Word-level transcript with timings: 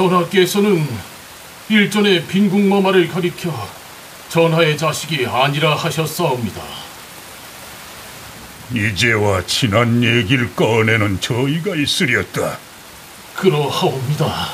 전하께서는 0.00 0.88
일전에 1.68 2.26
빈궁마마를 2.26 3.08
가리켜 3.08 3.52
전하의 4.30 4.78
자식이 4.78 5.26
아니라 5.26 5.74
하셨사옵니다. 5.74 6.62
이제와 8.72 9.44
지난 9.44 10.02
얘기를 10.02 10.54
꺼내는 10.54 11.20
저희가 11.20 11.76
있으렸다. 11.76 12.56
그러하옵니다. 13.36 14.48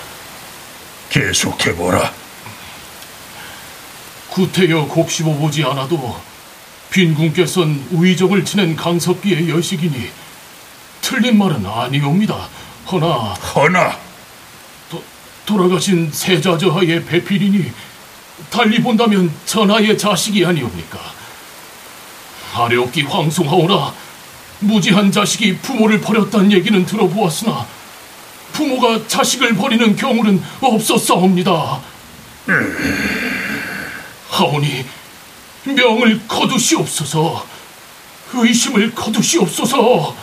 계속해보라. 1.11 2.13
구태여 4.31 4.87
곱씹어 4.89 5.35
보지 5.35 5.63
않아도 5.63 6.21
빈궁께선 6.91 7.87
우의정을 7.93 8.45
지낸 8.45 8.75
강석기의 8.75 9.49
여식이니 9.49 10.11
틀린 11.03 11.39
말은 11.39 11.65
아니옵니다. 11.65 12.49
허나 12.91 13.07
허나 13.35 13.93
도, 13.93 14.06
돌아가신 15.47 16.11
세자저하의 16.13 17.05
배필이니 17.05 17.73
달리 18.51 18.83
본다면 18.83 19.33
전하의 19.47 19.97
자식이 19.97 20.45
아니옵니까? 20.45 20.99
아래옵기 22.55 23.03
황송하오나 23.03 23.95
무지한 24.61 25.13
자식이 25.13 25.59
부모를 25.59 26.01
버렸다는 26.01 26.53
얘기는 26.53 26.85
들어보았으나 26.85 27.67
부모가 28.53 29.07
자식을 29.07 29.55
버리는 29.55 29.95
경우는 29.95 30.43
없었사옵니다. 30.61 31.81
하오니 34.31 34.85
명을 35.65 36.27
거두시옵소서 36.27 37.47
의심을 38.33 38.95
거두시옵소서 38.95 40.15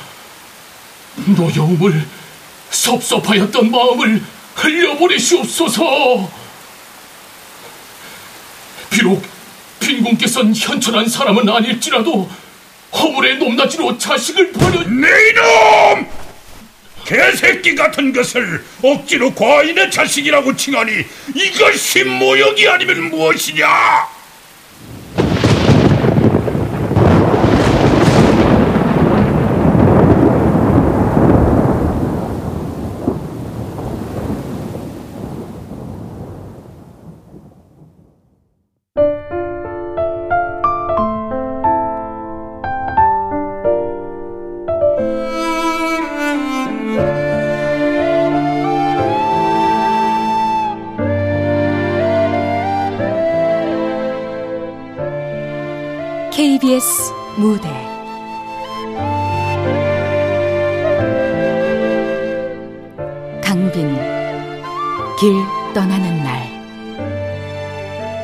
노영물 1.15 2.05
섭섭하였던 2.69 3.71
마음을 3.71 4.21
흘려보내시옵소서 4.55 6.31
비록 8.89 9.23
빈궁께선 9.79 10.55
현천한 10.55 11.07
사람은 11.07 11.49
아닐지라도 11.49 12.29
허물의 12.93 13.37
높낮이로 13.37 13.97
자식을 13.97 14.51
버려 14.51 14.83
네 14.83 15.07
이놈! 15.29 16.07
개새끼 17.05 17.75
같은 17.75 18.13
것을 18.13 18.63
억지로 18.81 19.33
과인의 19.33 19.91
자식이라고 19.91 20.55
칭하니 20.55 21.05
이것이 21.35 22.03
모욕이 22.05 22.67
아니면 22.67 23.09
무엇이냐? 23.09 24.12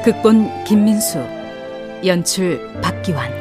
극본 0.10 0.64
김민수 0.64 1.20
연출 2.04 2.60
박기환 2.82 3.39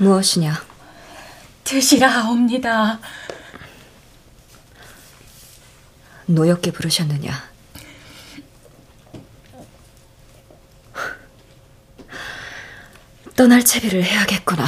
무엇이냐? 0.00 0.64
드시라 1.62 2.08
하옵니다. 2.08 2.98
노엽게 6.24 6.70
부르셨느냐? 6.72 7.50
떠날 13.36 13.62
채비를 13.62 14.02
해야겠구나. 14.02 14.64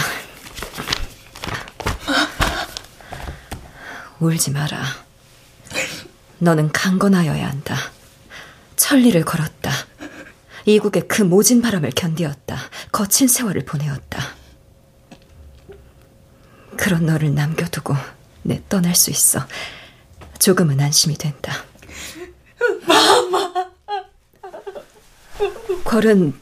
울지 4.20 4.50
마라. 4.50 4.84
너는 6.40 6.72
강건하여야 6.72 7.48
한다. 7.48 7.76
천리를 8.76 9.24
걸었다. 9.24 9.72
이국의 10.66 11.08
그 11.08 11.22
모진 11.22 11.62
바람을 11.62 11.92
견디었다. 11.92 12.58
거친 12.92 13.28
세월을 13.28 13.64
보내었다. 13.64 14.21
그런 16.92 17.06
너를 17.06 17.34
남겨두고 17.34 17.96
내 18.42 18.62
떠날 18.68 18.94
수 18.94 19.08
있어. 19.10 19.46
조금은 20.38 20.78
안심이 20.78 21.16
된다. 21.16 21.64
마마. 22.86 23.70
궐은 25.84 26.38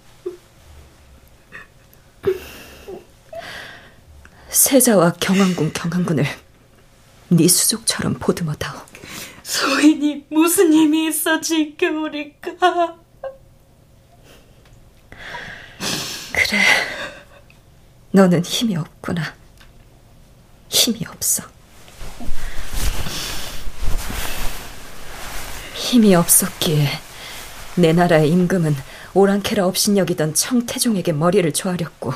세자와 4.49 5.13
경왕군 5.21 5.73
경왕군을 5.73 6.25
네 7.29 7.47
수족처럼 7.47 8.15
보듬어다오. 8.15 8.77
소인이 9.45 10.27
무슨 10.33 10.73
힘이 10.73 11.11
있어 11.11 11.41
지켜오리까? 11.41 12.99
그래. 16.33 16.61
너는 18.11 18.45
힘이 18.45 18.75
없구나. 18.75 19.39
힘이 20.81 21.05
없어. 21.07 21.43
힘이 25.75 26.15
없었기에 26.15 26.89
내 27.75 27.93
나라의 27.93 28.31
임금은 28.31 28.75
오랑캐라 29.13 29.67
없인 29.67 29.99
여기던 29.99 30.33
청태종에게 30.33 31.13
머리를 31.13 31.53
조아렸고 31.53 32.15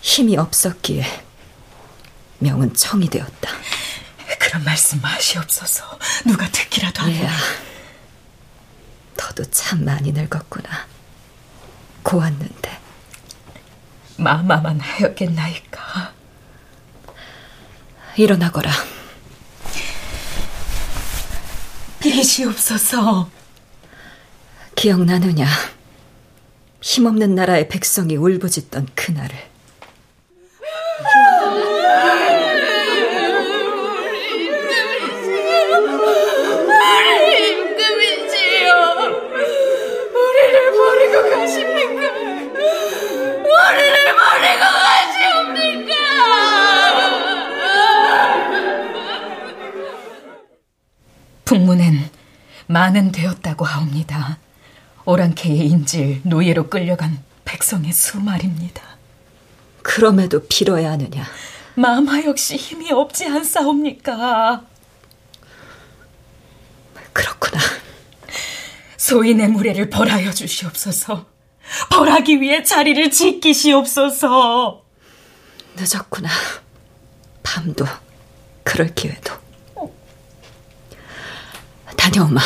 힘이 0.00 0.38
없었기에 0.38 1.04
명은 2.38 2.72
청이 2.72 3.10
되었다. 3.10 3.50
그런 4.38 4.64
말씀 4.64 4.98
마시옵소서. 5.02 5.98
누가 6.24 6.50
듣기라도 6.50 7.02
하네. 7.02 7.20
얘야, 7.20 7.36
너도 9.18 9.44
참 9.50 9.84
많이 9.84 10.12
늙었구나. 10.12 10.86
고왔는데. 12.02 12.78
마마만 14.16 14.80
하였겠나이까. 14.80 16.15
일어나거라. 18.16 18.70
비시옵소서. 22.00 23.28
기억나느냐? 24.74 25.46
힘없는 26.80 27.34
나라의 27.34 27.68
백성이 27.68 28.16
울부짖던 28.16 28.88
그날을. 28.94 29.55
북문엔 51.56 52.10
많은 52.66 53.12
되었다고 53.12 53.64
하옵니다. 53.64 54.38
오랑캐의 55.06 55.66
인질 55.68 56.20
노예로 56.24 56.68
끌려간 56.68 57.22
백성의 57.46 57.92
수말입니다. 57.92 58.82
그럼에도 59.82 60.46
빌어야 60.46 60.90
하느냐? 60.92 61.24
마마 61.74 62.24
역시 62.24 62.56
힘이 62.56 62.92
없지 62.92 63.26
않사옵니까? 63.26 64.66
그렇구나. 67.14 67.58
소인의 68.98 69.48
무례를 69.48 69.88
벌하여 69.88 70.32
주시옵소서. 70.32 71.24
벌하기 71.90 72.42
위해 72.42 72.62
자리를 72.62 73.10
지키시옵소서. 73.10 74.84
늦었구나. 75.74 76.28
밤도 77.42 77.86
그럴 78.62 78.94
기회도. 78.94 79.45
다녀오마. 82.10 82.40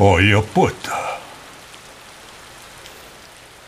어여뻤다. 0.00 1.18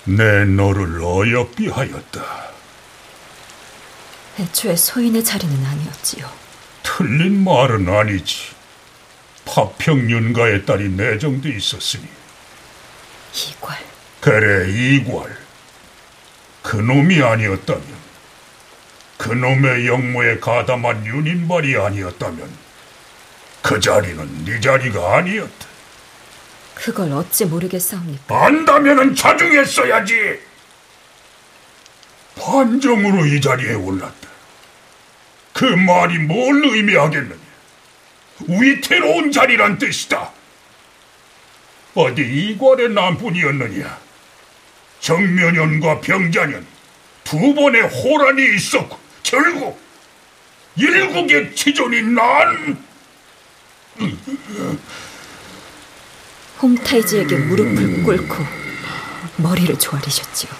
내 0.04 0.44
너를 0.44 1.02
어여삐 1.02 1.68
하였다. 1.68 2.44
애초에 4.40 4.76
소인의 4.76 5.22
자리는 5.22 5.64
아니었지요. 5.64 6.30
틀린 6.82 7.44
말은 7.44 7.88
아니지. 7.88 8.54
파평윤가의 9.44 10.66
딸이 10.66 10.90
내정돼 10.90 11.50
있었으니. 11.50 12.06
이괄. 13.32 13.78
그래, 14.20 14.70
이괄. 14.70 15.36
그놈이 16.62 17.22
아니었다면, 17.22 17.84
그놈의 19.18 19.86
영모에 19.86 20.38
가담한 20.40 21.04
윤인발이 21.06 21.76
아니었다면, 21.76 22.50
그 23.62 23.80
자리는 23.80 24.44
네 24.44 24.60
자리가 24.60 25.18
아니었다. 25.18 25.73
그걸 26.74 27.12
어찌 27.12 27.44
모르겠사옵니까? 27.44 28.46
안다면은 28.46 29.14
자중했어야지. 29.14 30.40
반정으로 32.36 33.26
이 33.26 33.40
자리에 33.40 33.74
올랐다. 33.74 34.28
그 35.52 35.64
말이 35.64 36.18
뭘 36.18 36.64
의미하겠느냐? 36.64 37.40
위태로운 38.48 39.30
자리란 39.30 39.78
뜻이다. 39.78 40.32
어디 41.94 42.22
이괄의 42.22 42.90
남뿐이었느냐? 42.90 43.98
정면연과 44.98 46.00
병자년 46.00 46.66
두 47.22 47.54
번의 47.54 47.82
호란이 47.82 48.56
있었고 48.56 48.98
결국 49.22 49.78
일국의 50.76 51.54
치존이 51.54 52.02
난 52.02 52.84
홍타이지에게 56.64 57.36
무릎을 57.36 58.02
꿇고 58.04 58.42
머리를 59.36 59.78
조아리셨지요. 59.78 60.50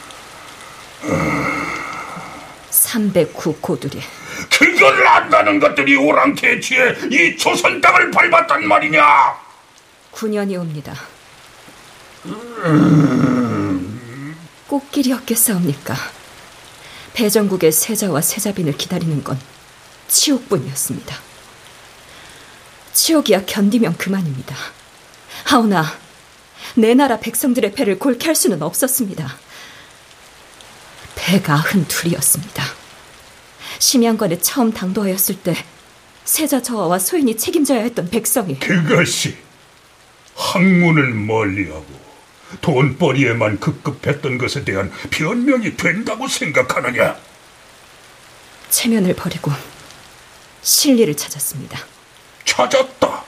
309 2.69 3.57
고두리. 3.63 4.03
그걸 4.51 5.07
안다는 5.07 5.59
것들이 5.59 5.97
오랑캐치에 5.97 6.97
이 7.11 7.37
조선 7.39 7.81
땅을 7.81 8.11
밟았단 8.11 8.69
말이냐? 8.69 9.03
9년이 10.13 10.61
옵니다. 10.61 10.95
꽃길이었겠사옵니까? 14.67 15.95
배정국의 17.15 17.73
세자와 17.73 18.21
세자빈을 18.21 18.77
기다리는 18.77 19.25
건 19.25 19.41
치욕뿐이었습니다. 20.09 21.17
치욕이야 22.93 23.47
견디면 23.47 23.97
그만입니다. 23.97 24.55
하오나 25.45 25.85
내 26.77 26.95
나라 26.95 27.19
백성들의 27.19 27.73
배를 27.73 27.99
골케 27.99 28.27
할 28.27 28.35
수는 28.35 28.63
없었습니다. 28.63 29.37
배가 31.15 31.55
한 31.55 31.87
둘이었습니다. 31.87 32.65
심양관에 33.79 34.39
처음 34.39 34.73
당도하였을 34.73 35.37
때 35.37 35.55
세자 36.25 36.63
저하와 36.63 36.99
소인이 36.99 37.37
책임져야 37.37 37.81
했던 37.83 38.09
백성이 38.09 38.59
그것이 38.59 39.37
학문을 40.35 41.13
멀리하고 41.15 42.05
돈벌이에만 42.61 43.61
급급했던 43.61 44.39
것에 44.39 44.65
대한 44.65 44.91
변명이 45.11 45.77
된다고 45.77 46.29
생각하느냐? 46.29 47.17
체면을 48.71 49.15
버리고 49.15 49.53
진리를 50.63 51.17
찾았습니다. 51.17 51.79
찾았다. 52.45 53.25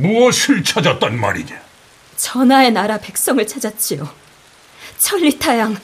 무엇을 0.00 0.62
찾았단 0.62 1.18
말이냐? 1.18 1.60
전하의 2.16 2.72
나라 2.72 2.98
백성을 2.98 3.44
찾았지요. 3.46 4.08
천리타양 4.98 5.76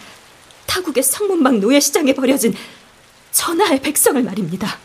타국의 0.67 1.03
성문방 1.03 1.61
노예시장에 1.61 2.15
버려진 2.15 2.55
전하의 3.31 3.81
백성을 3.83 4.23
말입니다. 4.23 4.79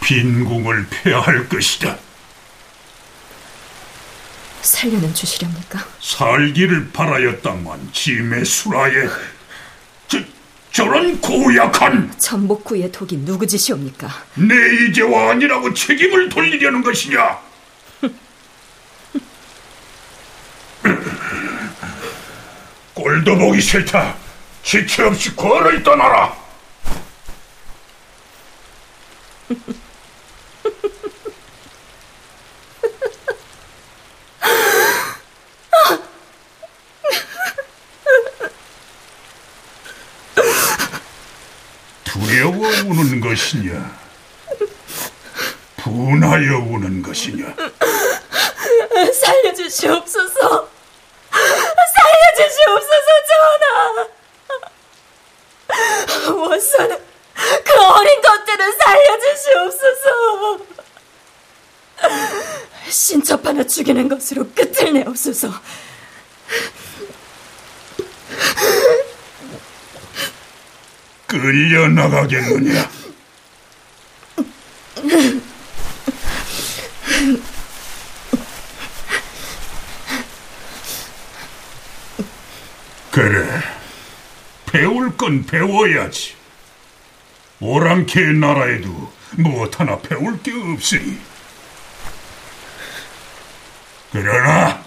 빈궁을 0.00 0.86
폐할 0.88 1.48
것이다. 1.48 1.98
살려는 4.62 5.12
주시렵니까? 5.14 5.84
살기를 6.00 6.90
바라였다만 6.92 7.90
짐의 7.92 8.44
수라에 8.44 8.92
저, 8.92 9.35
저런 10.76 11.18
고약한 11.22 12.12
전복구의 12.18 12.92
독이 12.92 13.24
누구 13.24 13.46
짓이옵니까? 13.46 14.10
내 14.34 14.54
이제와 14.84 15.30
아니라고 15.30 15.72
책임을 15.72 16.28
돌리려는 16.28 16.82
것이냐? 16.82 17.38
꼴도 22.92 23.38
보기 23.38 23.58
싫다. 23.58 24.14
지체 24.62 25.04
없이 25.04 25.34
거를 25.34 25.82
떠나라. 25.82 26.36
두려워 42.36 42.68
우는 42.84 43.18
것이냐? 43.20 43.98
분하여 45.78 46.58
우는 46.58 47.00
것이냐? 47.02 47.56
살려주시옵소서. 49.14 50.68
살려주시옵소서, 51.96 53.08
전하. 53.30 54.06
원수는 56.34 56.98
그 57.64 57.80
어린 57.80 58.20
것들은 58.20 58.72
살려주시옵소서. 58.84 60.58
신첩 62.90 63.46
하나 63.46 63.64
죽이는 63.64 64.08
것으로 64.10 64.46
끝을 64.54 64.92
내옵소서. 64.92 65.48
끌려 71.26 71.88
나가겠느냐? 71.88 72.90
그래, 83.10 83.62
배울 84.66 85.16
건 85.16 85.46
배워야지. 85.46 86.34
오랑캐의 87.60 88.34
나라에도 88.34 89.12
무엇 89.32 89.80
하나 89.80 89.98
배울 89.98 90.42
게 90.42 90.52
없으니. 90.52 91.18
그러나 94.12 94.84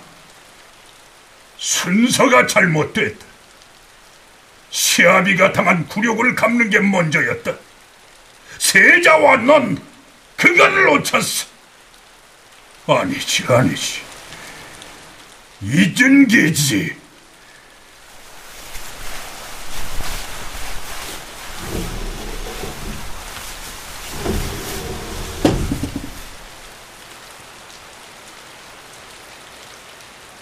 순서가 1.57 2.47
잘못됐다. 2.47 3.28
시아비가 4.69 5.51
당한 5.51 5.87
굴욕을 5.87 6.35
갚는 6.35 6.69
게 6.69 6.79
먼저였다. 6.79 7.53
세자와 8.57 9.37
넌 9.37 9.77
그걸 10.35 10.85
놓쳤어. 10.85 11.47
아니지, 12.87 13.45
아니지. 13.47 14.01
잊은 15.61 16.27
게지. 16.27 16.97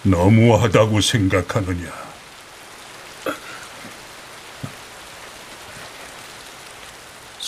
너무하다고 0.02 1.00
생각하느냐? 1.00 2.07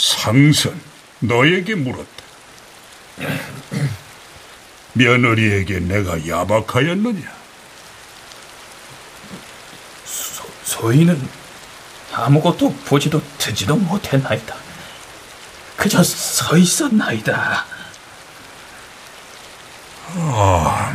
상선 0.01 0.81
너에게 1.19 1.75
물었다. 1.75 2.09
며느리에게 4.95 5.81
내가 5.81 6.27
야박하였느냐? 6.27 7.31
소, 10.07 10.45
소인은 10.65 11.29
아무것도 12.13 12.75
보지도 12.87 13.23
듣지도 13.37 13.77
못했나이다. 13.77 14.57
그저 15.77 16.03
서 16.03 16.57
있었나이다. 16.57 17.67
아, 20.13 20.93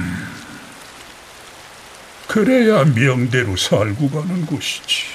그래야 2.28 2.84
명대로 2.84 3.56
살고 3.56 4.10
가는 4.10 4.46
곳이지. 4.48 5.06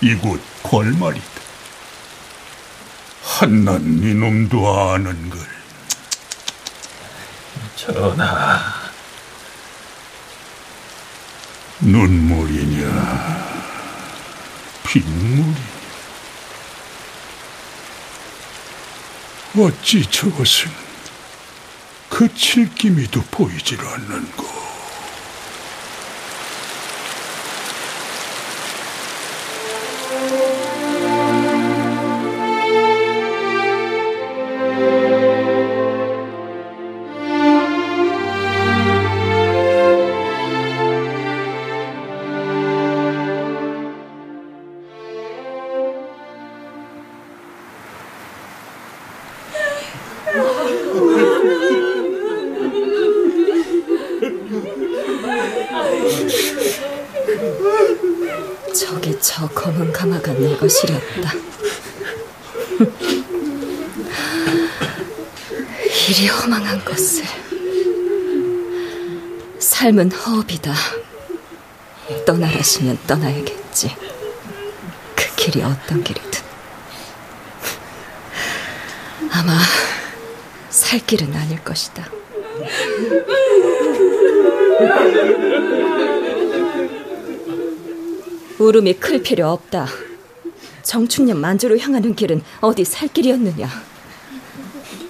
이곳 0.00 0.40
골말이다. 0.62 1.31
한난 3.42 3.82
이놈도 3.82 4.92
아는 4.92 5.28
걸. 5.28 5.40
전하. 7.74 8.60
눈물이냐, 11.80 12.86
빗물이냐. 14.86 15.56
어찌 19.58 20.08
저것은 20.08 20.70
그칠 22.10 22.72
기미도 22.72 23.22
보이질 23.22 23.80
않는고. 23.80 24.51
삶은 69.92 70.10
허업이다. 70.10 70.72
떠나라시면 72.24 72.98
떠나야겠지. 73.06 73.94
그 75.14 75.36
길이 75.36 75.62
어떤 75.62 76.02
길이든. 76.02 76.40
아마 79.30 79.58
살 80.70 80.98
길은 81.00 81.34
아닐 81.34 81.62
것이다. 81.62 82.08
울음이 88.58 88.94
클 88.94 89.22
필요 89.22 89.50
없다. 89.50 89.88
정춘년 90.82 91.38
만주로 91.38 91.78
향하는 91.78 92.14
길은 92.14 92.42
어디 92.60 92.84
살 92.84 93.08
길이었느냐. 93.08 93.68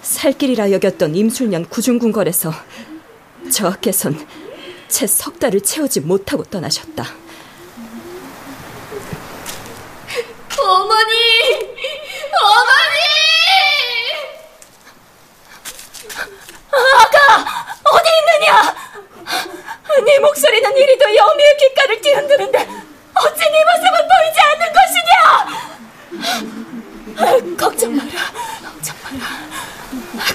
살 0.03 0.33
길이라 0.33 0.73
여겼던 0.73 1.15
임술년 1.15 1.67
구중궁궐에서 1.67 2.53
저하께선 3.51 4.42
채 4.93 5.07
석 5.07 5.41
달을 5.41 5.63
채우지 5.63 6.01
못하고 6.01 6.45
떠나셨다. 6.45 7.05
어머니! 10.59 11.15
어머니! 12.43 12.99
아가! 16.71 17.77
어디 17.85 18.09
있느냐? 18.21 18.75
네 20.05 20.19
목소리는 20.19 20.77
이리도 20.77 21.17
여미의 21.17 21.57
귓가를 21.57 22.01
뒤흔드는데 22.03 22.59
어찌 22.61 23.41
네 23.51 23.65
모습은 23.65 23.97
보이지 24.13 24.41
않는 24.49 24.73
것이냐? 24.77 25.13
아, 27.19 27.23
걱정 27.57 27.97
마라, 27.97 28.11
걱정 28.63 28.97
마라. 29.03 29.25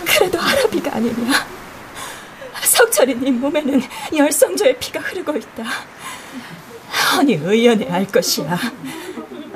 그래도 0.06 0.42
아라비가 0.42 0.96
아니냐. 0.96 1.46
석철인 2.64 3.22
네 3.22 3.32
몸에는 3.32 3.82
열성조의 4.16 4.78
피가 4.80 5.00
흐르고 5.00 5.40
있다. 5.58 5.64
허니 7.16 7.40
의연해 7.44 7.88
알 7.90 8.06
것이야. 8.06 8.58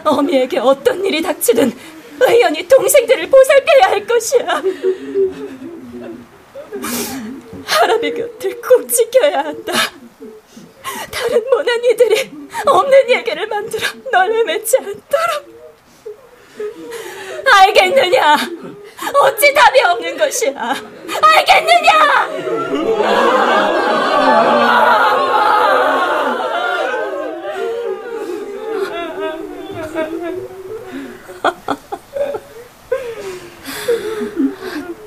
어미에게 0.03 0.57
어떤 0.59 1.05
일이 1.05 1.21
닥치든 1.21 1.71
의연히 2.19 2.67
동생들을 2.67 3.29
보살펴야 3.29 3.89
할 3.89 4.05
것이야. 4.05 4.61
할아비 7.65 8.13
곁을 8.13 8.59
꼭 8.61 8.89
지켜야 8.89 9.39
한다. 9.39 9.73
다른 11.11 11.43
모난 11.49 11.83
이들이 11.85 12.31
없는 12.65 13.09
얘기를 13.11 13.47
만들어 13.47 13.87
널 14.11 14.33
헤매지 14.33 14.77
않도록. 14.77 15.51
알겠느냐? 17.53 18.35
어찌 19.21 19.53
답이 19.53 19.81
없는 19.81 20.17
것이야? 20.17 20.75
알겠느냐? 21.21 21.91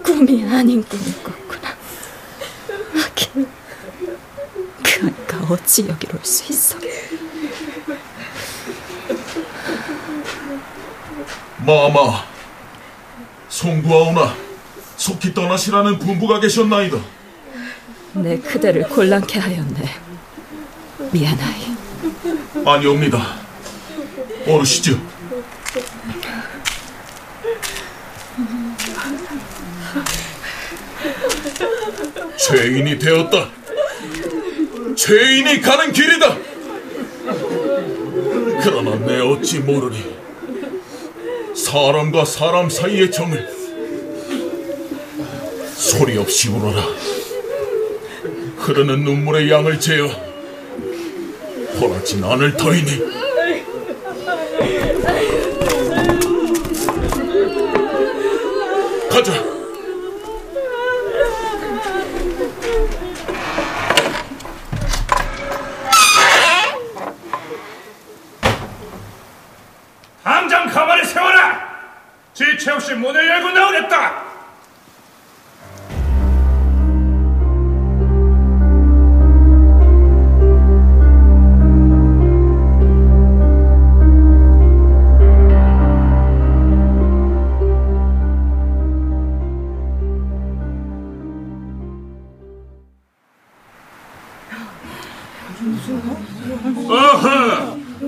꿈이 0.02 0.44
아닌 0.44 0.82
꿈을 0.84 1.04
꿨구나. 1.22 1.68
하긴 2.94 3.48
그 4.82 5.06
아이가 5.06 5.46
어찌 5.52 5.86
여기로 5.88 6.18
올 6.18 6.24
수 6.24 6.50
있어? 6.52 6.78
마마, 11.58 12.24
송구하오나 13.48 14.34
속히 14.96 15.32
떠나시라는 15.32 15.98
분부가 15.98 16.38
계셨나이다. 16.40 16.98
내 18.14 18.38
그대를 18.38 18.82
곤란케 18.88 19.38
하였네. 19.38 19.90
미안하이. 21.12 21.74
아니옵니다. 22.66 23.43
오르시죠. 24.46 24.98
죄인이 32.36 32.98
되었다. 32.98 33.48
죄인이 34.96 35.60
가는 35.60 35.92
길이다. 35.92 36.36
그러나 38.62 38.96
내 39.06 39.20
어찌 39.20 39.58
모르니 39.60 40.14
사람과 41.54 42.24
사람 42.24 42.68
사이의 42.68 43.10
정을 43.10 43.48
소리 45.74 46.16
없이 46.18 46.48
울어라. 46.48 46.82
흐르는 48.58 49.04
눈물의 49.04 49.50
양을 49.50 49.80
재어 49.80 50.06
호라진 51.80 52.24
않을 52.24 52.56
터이니 52.56 53.23
가자. 59.14 59.53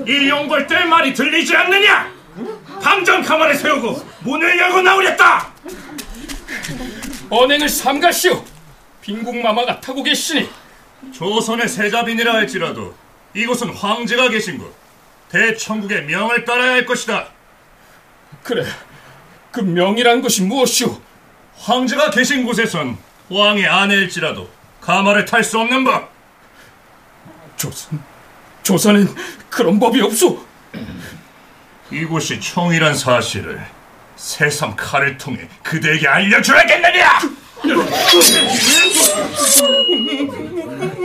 이 0.06 0.28
용벌들 0.28 0.86
말이 0.86 1.12
들리지 1.12 1.56
않느냐? 1.56 2.12
당장 2.82 3.22
가만히 3.22 3.58
세우고 3.58 4.06
문을 4.20 4.58
열고 4.58 4.82
나오겠다! 4.82 5.52
언행을 7.28 7.68
삼가시오. 7.68 8.44
빈국마마가 9.00 9.80
타고 9.80 10.02
계시니 10.02 10.48
조선의 11.12 11.68
세자빈이라 11.68 12.34
할지라도 12.34 12.94
이곳은 13.34 13.70
황제가 13.70 14.28
계신 14.28 14.58
곳. 14.58 14.74
대천국의 15.30 16.04
명을 16.04 16.44
따라야 16.44 16.72
할 16.72 16.86
것이다. 16.86 17.28
그래. 18.42 18.64
그 19.50 19.60
명이란 19.60 20.22
것이 20.22 20.42
무엇이오? 20.42 21.00
황제가 21.58 22.10
계신 22.10 22.44
곳에선 22.44 22.96
왕의 23.28 23.66
아내일지라도 23.66 24.48
가마를 24.80 25.24
탈 25.24 25.42
수 25.42 25.58
없는 25.58 25.84
법. 25.84 26.10
조선 27.56 28.00
조선엔 28.66 29.08
그런 29.48 29.78
법이 29.78 30.00
없소. 30.00 30.44
이곳이 31.92 32.40
총이란 32.40 32.96
사실을 32.96 33.64
새삼 34.16 34.74
칼을 34.74 35.16
통해 35.18 35.48
그대에게 35.62 36.08
알려줘야겠느냐! 36.08 37.20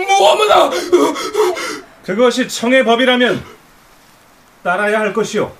무어머나! 0.07 0.71
그것이 2.03 2.47
청의 2.47 2.83
법이라면 2.83 3.45
따라야 4.63 4.99
할 4.99 5.13
것이오. 5.13 5.55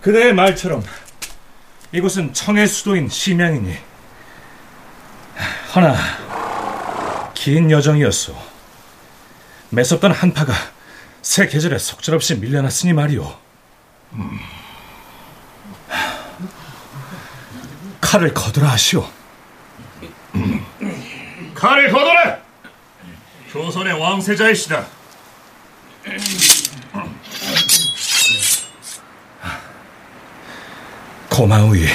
그대의 0.00 0.34
말처럼 0.34 0.82
이곳은 1.92 2.34
청의 2.34 2.66
수도인 2.66 3.08
심양이니 3.08 3.76
하나 5.70 5.94
긴 7.40 7.70
여정이었소. 7.70 8.36
매섭던 9.70 10.12
한파가 10.12 10.52
새 11.22 11.46
계절에 11.46 11.78
속절없이 11.78 12.34
밀려났으니 12.36 12.92
말이오. 12.92 13.34
칼을 18.02 18.34
거두라 18.34 18.68
하시오. 18.72 19.08
칼을 21.54 21.90
거둬라! 21.90 22.40
조선의 23.50 23.98
왕세자이시다. 23.98 24.86
고마우이. 31.30 31.86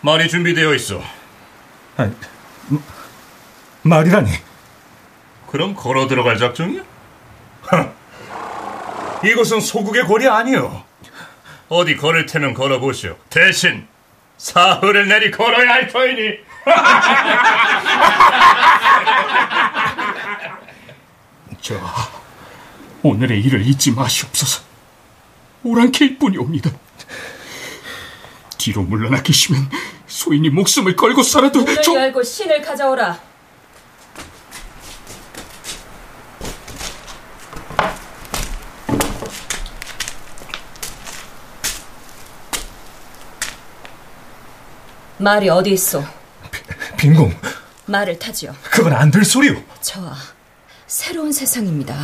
말이 0.00 0.28
준비되어 0.28 0.74
있어. 0.74 1.02
아니, 1.96 2.14
마- 2.68 2.78
말이라니. 3.82 4.30
그럼 5.50 5.74
걸어 5.74 6.06
들어갈 6.06 6.38
작정이야? 6.38 6.82
하, 7.62 7.88
이곳은 9.24 9.60
소국의 9.60 10.04
골이 10.04 10.28
아니오. 10.28 10.82
어디 11.68 11.96
걸을 11.96 12.26
테면 12.26 12.54
걸어보시오. 12.54 13.16
대신 13.28 13.86
사흘을 14.38 15.08
내리 15.08 15.30
걸어야 15.30 15.70
할 15.70 15.88
터이니. 15.88 16.38
저 21.60 21.74
오늘의 23.02 23.40
일을 23.42 23.66
잊지 23.66 23.92
마시옵소서. 23.92 24.62
오랑캐일 25.64 26.18
뿐이옵니다. 26.18 26.70
뒤로 28.58 28.82
물러나 28.82 29.22
계시면 29.22 29.68
소인이 30.06 30.50
목숨을 30.50 30.96
걸고 30.96 31.22
살아도 31.22 31.60
문을 31.60 31.82
저 31.82 31.94
열고 31.94 32.22
신을 32.22 32.62
가져오라. 32.62 33.18
말이 45.18 45.48
어디 45.48 45.70
있어? 45.70 46.04
빈궁, 46.96 47.34
말을 47.86 48.18
타지요. 48.18 48.54
그건 48.70 48.92
안 48.92 49.10
될 49.10 49.24
소리오. 49.24 49.62
저와 49.80 50.14
새로운 50.86 51.32
세상입니다. 51.32 51.96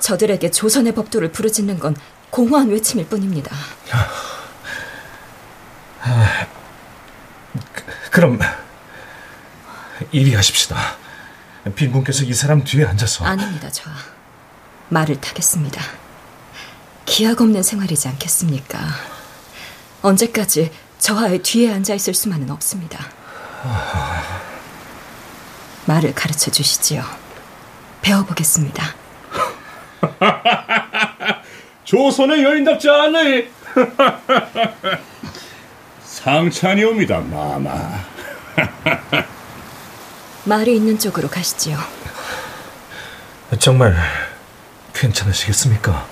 저들에게 0.00 0.50
조선의 0.50 0.94
법도를 0.94 1.32
부르짖는 1.32 1.78
건 1.78 1.96
공허한 2.30 2.68
외침일 2.68 3.06
뿐입니다. 3.08 3.54
그럼 8.10 8.38
이리 10.12 10.34
하십시다. 10.34 10.96
빈궁께서 11.74 12.24
이 12.24 12.32
사람 12.34 12.64
뒤에 12.64 12.84
앉아서 12.84 13.24
아닙니다, 13.24 13.70
저와. 13.70 13.94
말을 14.88 15.20
타겠습니다. 15.20 15.82
기약 17.04 17.40
없는 17.40 17.62
생활이지 17.62 18.08
않겠습니까? 18.08 18.78
언제까지 20.02 20.70
저와의 20.98 21.42
뒤에 21.42 21.72
앉아 21.72 21.94
있을 21.94 22.14
수만은 22.14 22.50
없습니다. 22.50 23.06
말을 25.86 26.14
가르쳐 26.14 26.50
주시지요. 26.50 27.04
배워보겠습니다. 28.02 28.94
조선의 31.84 32.44
여인답지 32.44 32.88
않으 32.90 33.48
상찬이 36.04 36.84
옵니다, 36.84 37.20
마마. 37.20 37.72
말이 40.44 40.76
있는 40.76 40.98
쪽으로 40.98 41.28
가시지요. 41.28 41.78
정말 43.58 43.96
괜찮으시겠습니까? 44.94 46.06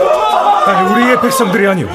아니, 0.00 0.92
우리의 0.92 1.20
백성들이 1.20 1.66
아니오. 1.66 1.88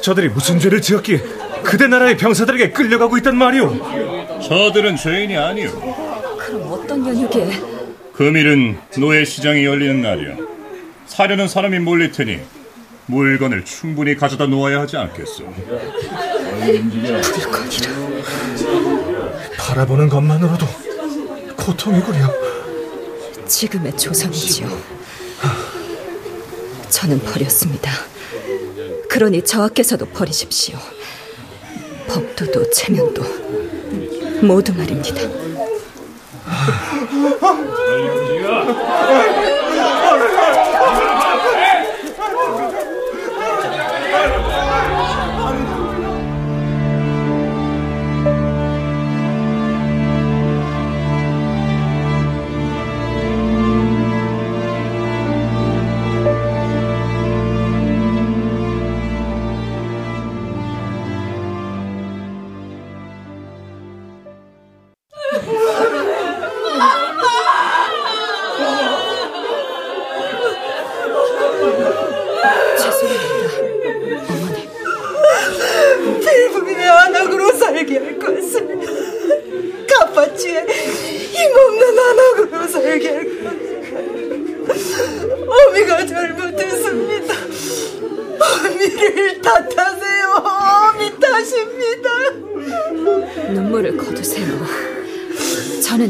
저들이 0.00 0.28
무슨 0.28 0.58
죄를 0.58 0.80
지었기에 0.80 1.22
그대 1.62 1.86
나라의 1.86 2.16
병사들에게 2.16 2.70
끌려가고 2.72 3.16
있단 3.18 3.36
말이오. 3.36 4.40
저들은 4.42 4.96
죄인이 4.96 5.36
아니오. 5.36 5.70
그럼 6.38 6.72
어떤 6.72 7.06
연유기에 7.06 7.60
금일은 8.14 8.78
노예 8.98 9.24
시장이 9.24 9.64
열리는 9.64 10.00
날이야. 10.00 10.36
사려는 11.06 11.48
사람이 11.48 11.78
몰릴 11.80 12.12
테니 12.12 12.40
물건을 13.06 13.64
충분히 13.64 14.14
가져다 14.16 14.46
놓아야 14.46 14.80
하지 14.80 14.96
않겠소. 14.96 15.44
바라보는 19.58 20.08
것만으로도 20.08 20.66
고통이구려. 21.56 22.18
지금의 23.46 23.96
조선이지요. 23.96 24.68
저는 26.98 27.20
버렸습니다. 27.20 27.92
그러니 29.08 29.42
저하께서도 29.44 30.06
버리십시오. 30.06 30.76
법도도 32.08 32.70
체면도 32.70 33.22
모두 34.42 34.74
말입니다. 34.74 35.20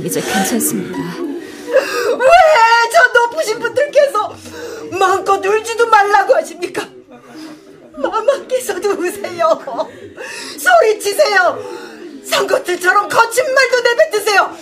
이제 0.08 0.20
괜찮습니다. 0.20 0.98
왜 0.98 2.28
저 2.90 3.20
높으신 3.20 3.58
분들께서 3.60 4.34
마음껏 4.98 5.44
울지도 5.44 5.86
말라고 5.88 6.34
하십니까? 6.36 6.88
마마께서도 7.96 8.90
우세요. 8.92 9.60
소리치세요. 10.58 11.58
상것들처럼 12.24 13.08
거친 13.08 13.44
말도 13.54 13.80
내뱉으세요. 13.82 14.56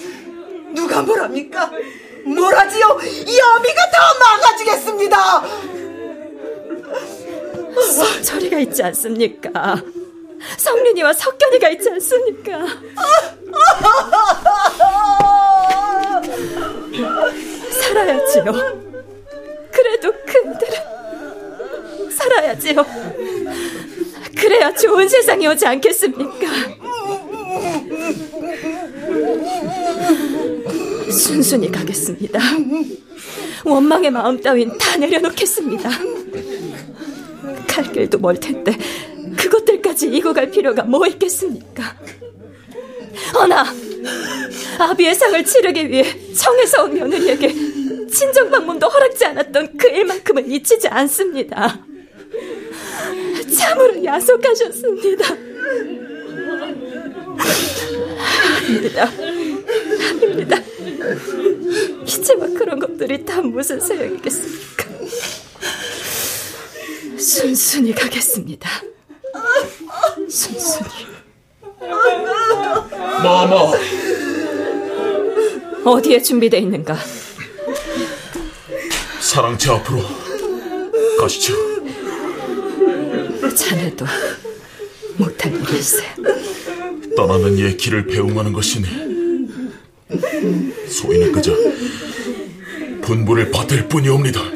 누가 0.74 1.02
뭐랍니까? 1.02 1.70
뭐라지요? 2.24 2.98
이 3.04 3.40
어미가 3.40 3.90
다 3.90 3.98
막아주겠습니다. 4.20 5.44
성철이가 7.94 8.58
있지 8.58 8.82
않습니까? 8.82 9.80
성린이와 10.58 11.12
석견이가 11.12 11.68
있지 11.70 11.90
않습니까? 11.90 12.52
살아 12.52 13.05
오지 25.46 25.66
않겠습니까? 25.66 26.46
순순히 31.10 31.70
가겠습니다. 31.70 32.38
원망의 33.64 34.10
마음 34.10 34.40
따윈 34.40 34.76
다 34.78 34.96
내려놓겠습니다. 34.96 35.90
갈 37.66 37.92
길도 37.92 38.18
멀 38.18 38.38
텐데 38.38 38.72
그것들까지 39.36 40.08
이고 40.08 40.32
갈 40.32 40.50
필요가 40.50 40.82
뭐 40.84 41.06
있겠습니까? 41.06 41.96
허나 43.34 43.64
아비의 44.78 45.14
상을 45.14 45.44
치르기 45.44 45.90
위해 45.90 46.04
청에서 46.34 46.84
온 46.84 46.94
며느리에게 46.94 47.54
친정 48.10 48.50
방문도 48.50 48.86
허락지 48.86 49.24
않았던 49.26 49.76
그 49.76 49.88
일만큼은 49.88 50.50
잊히지 50.50 50.88
않습니다. 50.88 51.85
참으로 53.54 54.04
야속하셨습니다. 54.04 55.24
아닙니다. 58.66 59.10
아닙니다. 60.10 60.56
이제와 62.04 62.46
그런 62.58 62.78
것들이 62.78 63.24
다 63.24 63.40
무슨 63.40 63.80
소용이겠습니까? 63.80 64.86
순순히 67.18 67.94
가겠습니다. 67.94 68.68
순순히. 70.28 70.88
마마. 73.22 73.72
어디에 75.84 76.20
준비되어 76.20 76.60
있는가? 76.60 76.96
사랑채 79.20 79.70
앞으로 79.70 80.00
가시죠. 81.20 81.75
자네도 83.56 84.06
못할 85.16 85.52
있어요. 85.74 86.08
떠나는 87.16 87.56
이의 87.56 87.76
길을 87.76 88.06
배웅하는 88.06 88.52
것이니 88.52 88.86
소인은 90.88 91.32
그저 91.32 91.52
분부를 93.02 93.50
받을 93.50 93.88
뿐이옵니다. 93.88 94.55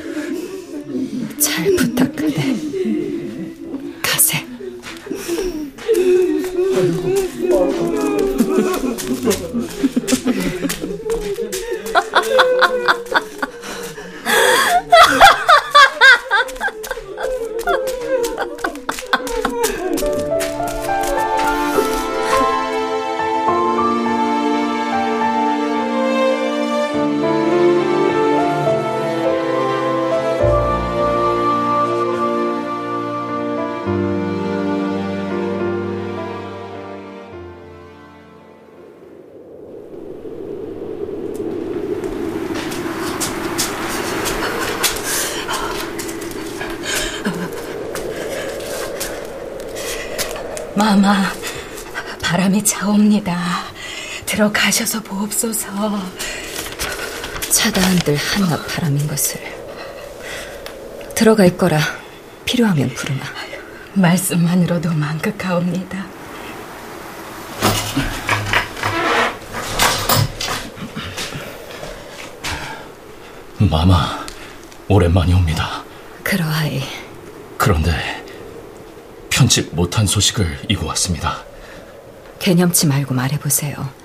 가셔서 54.71 55.01
보옵소서. 55.01 55.69
차다한들 57.51 58.15
한낱 58.15 58.69
바람인 58.69 59.09
것을 59.09 59.41
들어갈 61.17 61.57
거라 61.57 61.81
필요하면 62.45 62.91
부르마. 62.95 63.21
말씀만으로도 63.95 64.93
만극하옵니다. 64.93 66.07
마마, 73.59 74.25
오랜만이 74.87 75.35
옵니다. 75.35 75.83
그러하이. 76.23 76.81
그런데 77.59 78.25
편집 79.31 79.75
못한 79.75 80.07
소식을 80.07 80.67
이고 80.69 80.87
왔습니다. 80.87 81.43
개념치 82.39 82.87
말고 82.87 83.15
말해보세요. 83.15 84.00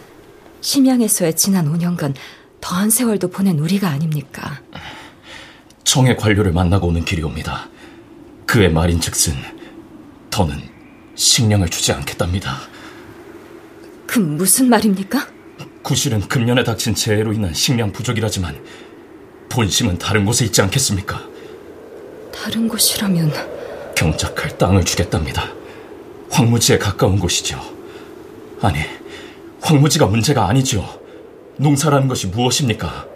심양에서의 0.65 1.35
지난 1.35 1.71
5년간 1.71 2.15
더한 2.59 2.89
세월도 2.89 3.27
보낸 3.29 3.59
우리가 3.59 3.87
아닙니까? 3.87 4.63
청의 5.83 6.17
관료를 6.17 6.53
만나고 6.53 6.87
오는 6.87 7.05
길이 7.05 7.21
옵니다. 7.21 7.69
그의 8.47 8.71
말인즉슨 8.71 9.35
더는 10.31 10.59
식량을 11.13 11.69
주지 11.69 11.91
않겠답니다. 11.91 12.57
그 14.07 14.17
무슨 14.17 14.67
말입니까? 14.69 15.27
구실은 15.83 16.21
금년에 16.21 16.63
닥친 16.63 16.95
재해로 16.95 17.33
인한 17.33 17.53
식량 17.53 17.91
부족이라지만 17.91 18.59
본심은 19.49 19.99
다른 19.99 20.25
곳에 20.25 20.45
있지 20.45 20.63
않겠습니까? 20.63 21.21
다른 22.33 22.67
곳이라면 22.67 23.93
경작할 23.95 24.57
땅을 24.57 24.83
주겠답니다. 24.83 25.47
황무지에 26.31 26.79
가까운 26.79 27.19
곳이죠. 27.19 27.61
아니, 28.61 28.79
황무지가 29.65 30.05
문제가 30.05 30.47
아니죠. 30.47 31.01
농사라는 31.57 32.07
것이 32.07 32.27
무엇입니까? 32.27 33.07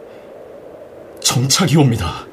정착이 1.21 1.75
옵니다. 1.77 2.25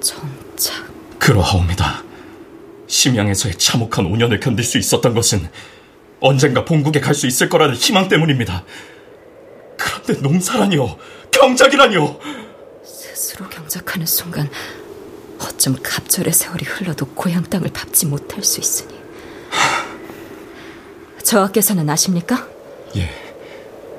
정착. 0.00 0.86
그러하옵니다. 1.18 2.04
심양에서의 2.86 3.56
참혹한 3.56 4.04
5년을 4.04 4.40
견딜 4.40 4.64
수 4.64 4.78
있었던 4.78 5.12
것은 5.12 5.48
언젠가 6.20 6.64
본국에 6.64 7.00
갈 7.00 7.14
수 7.14 7.26
있을 7.26 7.48
거라는 7.48 7.74
희망 7.74 8.08
때문입니다. 8.08 8.62
그런데 9.76 10.22
농사라니요, 10.22 10.96
경작이라니요. 11.32 12.20
스스로 12.84 13.48
경작하는 13.48 14.06
순간 14.06 14.48
어쩜 15.40 15.74
갑절의 15.82 16.32
세월이 16.32 16.64
흘러도 16.64 17.06
고향 17.06 17.42
땅을 17.42 17.70
밟지 17.72 18.06
못할 18.06 18.44
수 18.44 18.60
있으니. 18.60 18.94
저하께서는 21.24 21.90
아십니까? 21.90 22.46
예, 22.96 23.08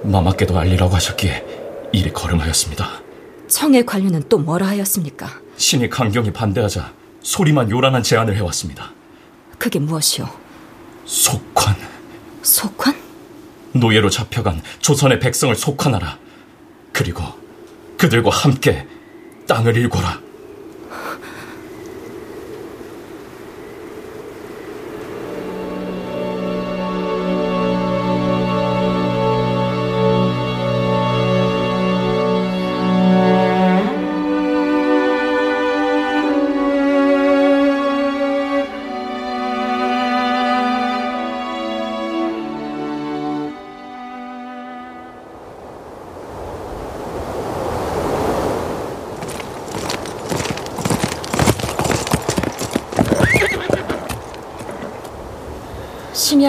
마마께도 0.03 0.57
알리라고 0.57 0.95
하셨기에 0.95 1.89
이리 1.93 2.11
걸음하였습니다. 2.11 3.01
청의 3.47 3.85
관료는 3.85 4.23
또 4.29 4.37
뭐라 4.37 4.67
하였습니까? 4.67 5.41
신이 5.57 5.89
강경히 5.89 6.31
반대하자 6.31 6.93
소리만 7.21 7.69
요란한 7.69 8.01
제안을 8.01 8.35
해왔습니다. 8.37 8.91
그게 9.57 9.77
무엇이오? 9.79 10.25
속환. 11.05 11.75
속환? 12.41 12.95
노예로 13.73 14.09
잡혀간 14.09 14.61
조선의 14.79 15.19
백성을 15.19 15.53
속환하라. 15.55 16.17
그리고 16.91 17.23
그들과 17.97 18.31
함께 18.31 18.87
땅을 19.47 19.77
일궈라. 19.77 20.19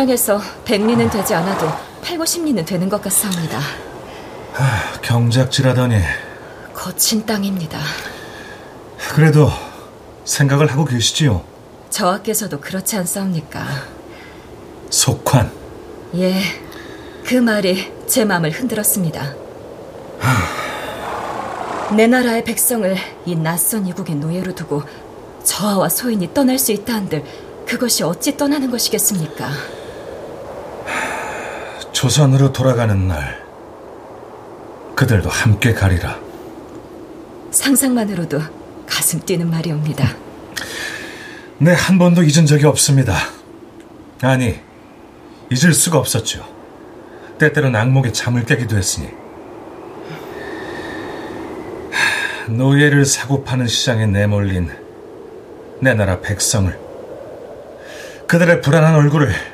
심양에서 0.03 0.41
100리는 0.65 1.11
되지 1.11 1.35
않아도 1.35 1.67
8, 2.03 2.19
90리는 2.19 2.67
되는 2.67 2.89
것 2.89 3.01
같사옵니다. 3.03 3.59
하, 4.53 5.01
경작질하더니 5.01 5.97
거친 6.75 7.25
땅입니다. 7.25 7.79
그래도 9.15 9.51
생각을 10.25 10.71
하고 10.73 10.85
계시지요. 10.85 11.45
저하께서도 11.91 12.61
그렇지 12.61 12.97
않사옵니까? 12.97 13.65
속환. 14.91 15.53
예, 16.17 16.41
그 17.25 17.35
말이 17.35 17.93
제 18.07 18.25
마음을 18.25 18.51
흔들었습니다. 18.51 19.35
내 21.97 22.07
나라의 22.07 22.45
백성을 22.45 22.97
이 23.27 23.37
낯선 23.37 23.87
이국의 23.87 24.17
노예로 24.17 24.55
두고 24.55 24.83
저하와 25.45 25.89
소인이 25.89 26.33
떠날 26.33 26.59
수 26.59 26.73
있다 26.73 26.95
한들 26.95 27.25
그것이 27.67 28.03
어찌 28.03 28.37
떠나는 28.37 28.71
것이겠습니까? 28.71 29.82
조선으로 32.03 32.53
돌아가는 32.53 33.07
날 33.07 33.47
그들도 34.97 35.31
함께 35.31 35.73
가리라. 35.73 36.19
상상만으로도 37.53 38.41
가슴 38.89 39.21
뛰는 39.21 39.49
말이옵니다. 39.49 40.09
네, 41.59 41.73
한 41.73 42.01
번도 42.01 42.25
잊은 42.25 42.47
적이 42.47 42.67
없습니다. 42.67 43.15
아니, 44.21 44.59
잊을 45.49 45.73
수가 45.73 45.99
없었죠. 45.99 46.45
때때론 47.39 47.77
악몽에 47.77 48.11
잠을 48.11 48.47
깨기도 48.47 48.77
했으니. 48.77 49.09
노예를 52.49 53.05
사고 53.05 53.45
파는 53.45 53.69
시장에 53.69 54.07
내몰린 54.07 54.73
내 55.79 55.95
나라 55.95 56.21
백성을 56.21 56.77
그들의 58.27 58.61
불안한 58.61 58.97
얼굴을 58.97 59.52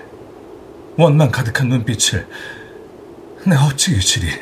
원망 0.99 1.31
가득한 1.31 1.69
눈빛을 1.69 2.27
내 3.47 3.55
어찌 3.55 3.93
잊으리 3.93 4.33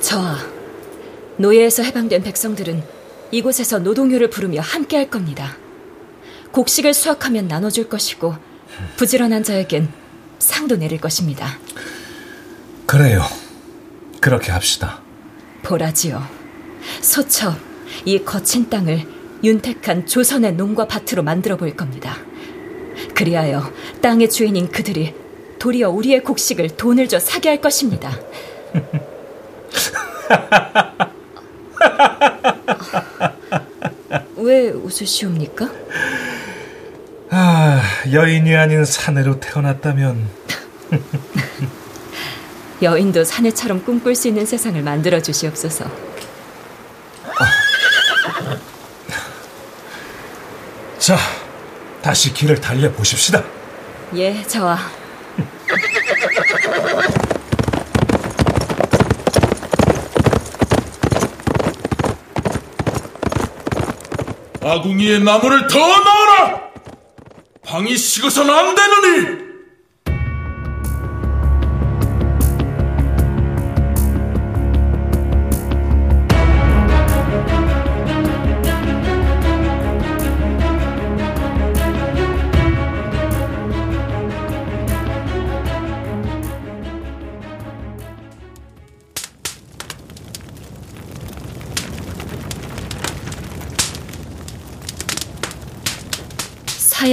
저와 0.00 0.36
노예에서 1.36 1.82
해방된 1.82 2.22
백성들은 2.22 2.84
이곳에서 3.32 3.80
노동요를 3.80 4.30
부르며 4.30 4.60
함께 4.60 4.96
할 4.96 5.10
겁니다. 5.10 5.56
곡식을 6.52 6.94
수확하면 6.94 7.48
나눠줄 7.48 7.88
것이고 7.88 8.36
부지런한 8.96 9.42
자에겐 9.42 9.88
상도 10.38 10.76
내릴 10.76 11.00
것입니다. 11.00 11.58
그래요. 12.86 13.22
그렇게 14.20 14.52
합시다. 14.52 15.02
보라지요. 15.64 16.24
소첩 17.02 17.58
이 18.04 18.22
거친 18.22 18.70
땅을 18.70 19.02
윤택한 19.42 20.06
조선의 20.06 20.54
농과 20.54 20.86
밭으로 20.86 21.24
만들어 21.24 21.56
볼 21.56 21.74
겁니다. 21.74 22.16
그리하여 23.16 23.72
땅의 24.02 24.30
주인인 24.30 24.70
그들이 24.70 25.14
도리어 25.58 25.90
우리의 25.90 26.22
곡식을 26.22 26.76
돈을 26.76 27.08
줘 27.08 27.18
사게 27.18 27.48
할 27.48 27.62
것입니다. 27.62 28.12
왜 34.36 34.68
웃으시옵니까? 34.68 35.70
아, 37.30 37.82
여인이 38.12 38.54
아닌 38.54 38.84
사내로 38.84 39.40
태어났다면 39.40 40.28
여인도 42.82 43.24
사내처럼 43.24 43.82
꿈꿀 43.82 44.14
수 44.14 44.28
있는 44.28 44.44
세상을 44.44 44.80
만들어 44.82 45.22
주시옵소서. 45.22 45.86
자, 50.98 51.16
다시 52.06 52.32
길을 52.32 52.60
달려 52.60 52.92
보십시다. 52.92 53.42
예, 54.14 54.40
저와 54.44 54.78
아궁이에 64.62 65.18
나무를 65.18 65.66
더 65.66 65.78
넣어라! 65.80 66.60
방이 67.64 67.96
식어선 67.96 68.50
안 68.50 68.76
되느니! 68.76 69.45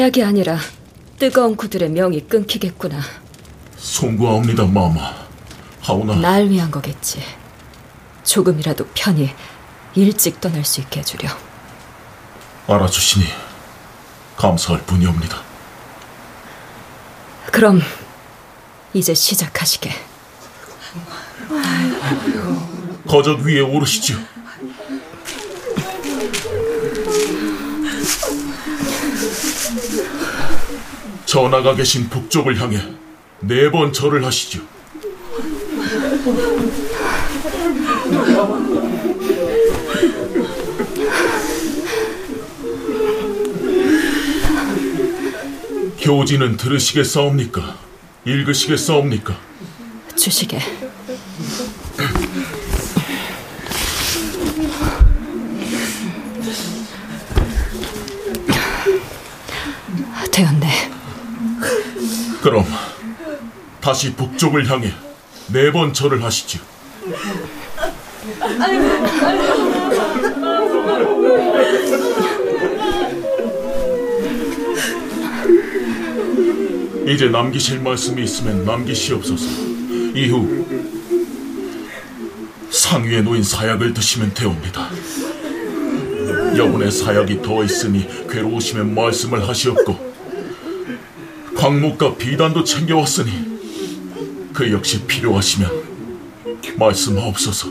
사약이 0.04 0.22
아니라 0.22 0.58
뜨거운 1.18 1.56
구들의 1.56 1.90
명이 1.92 2.28
끊기겠구나. 2.28 3.00
송구하옵니다, 3.78 4.66
마마. 4.66 5.14
하오나 5.80 6.16
날 6.16 6.50
위한 6.50 6.70
거겠지. 6.70 7.24
조금이라도 8.26 8.86
편히 8.94 9.30
일찍 9.96 10.42
떠날 10.42 10.66
수 10.66 10.82
있게 10.82 11.00
해주려. 11.00 11.30
알아주시니 12.68 13.28
감사할 14.36 14.82
뿐이옵니다. 14.86 15.42
그럼 17.54 17.82
이제 18.94 19.14
시작하시게. 19.14 19.90
거적 23.08 23.40
위에 23.40 23.62
오르시지요. 23.62 24.18
전하가 31.34 31.74
계신 31.74 32.10
북쪽을 32.10 32.62
향해 32.62 32.78
네 33.40 33.72
번 33.72 33.92
절을 33.92 34.24
하시죠. 34.24 34.62
교지는 46.00 46.56
들으시겠사옵니까? 46.56 47.78
읽으시겠사옵니까? 48.26 49.36
주시게. 50.16 50.60
되었네. 60.32 60.83
그럼 62.44 62.66
다시 63.80 64.14
북쪽을 64.14 64.70
향해 64.70 64.92
네 65.48 65.72
번 65.72 65.94
절을 65.94 66.22
하시죠. 66.22 66.60
이제 77.08 77.30
남기실 77.30 77.80
말씀이 77.80 78.24
있으면 78.24 78.66
남기시옵소서. 78.66 79.46
이후 80.16 80.66
상위에 82.70 83.22
놓인 83.22 83.44
사약을 83.44 83.94
드시면 83.94 84.34
되옵니다. 84.34 84.90
여분의 86.58 86.92
사약이 86.92 87.42
더 87.42 87.64
있으니 87.64 88.08
괴로우시면 88.30 88.96
말씀을 88.96 89.48
하시옵고 89.48 90.13
광목과 91.64 92.16
비단도 92.16 92.66
챙겨왔으니 92.66 93.32
그 94.54 94.70
역시 94.74 95.02
필요하시면 95.06 96.60
말씀하옵소서. 96.76 97.70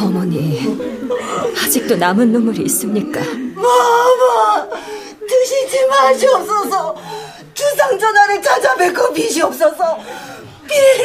어머니, 0.00 0.58
아직도 1.62 1.96
남은 1.96 2.32
눈물이 2.32 2.62
있습니까? 2.62 3.20
마마 3.20 4.68
드시지 5.28 5.86
마시옵소서 5.86 6.96
주상 7.52 7.98
전하를 7.98 8.40
찾아뵙고 8.40 9.12
비시옵소서 9.12 9.98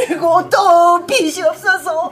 빌고 0.08 0.50
또 0.50 1.06
비시옵소서 1.06 2.12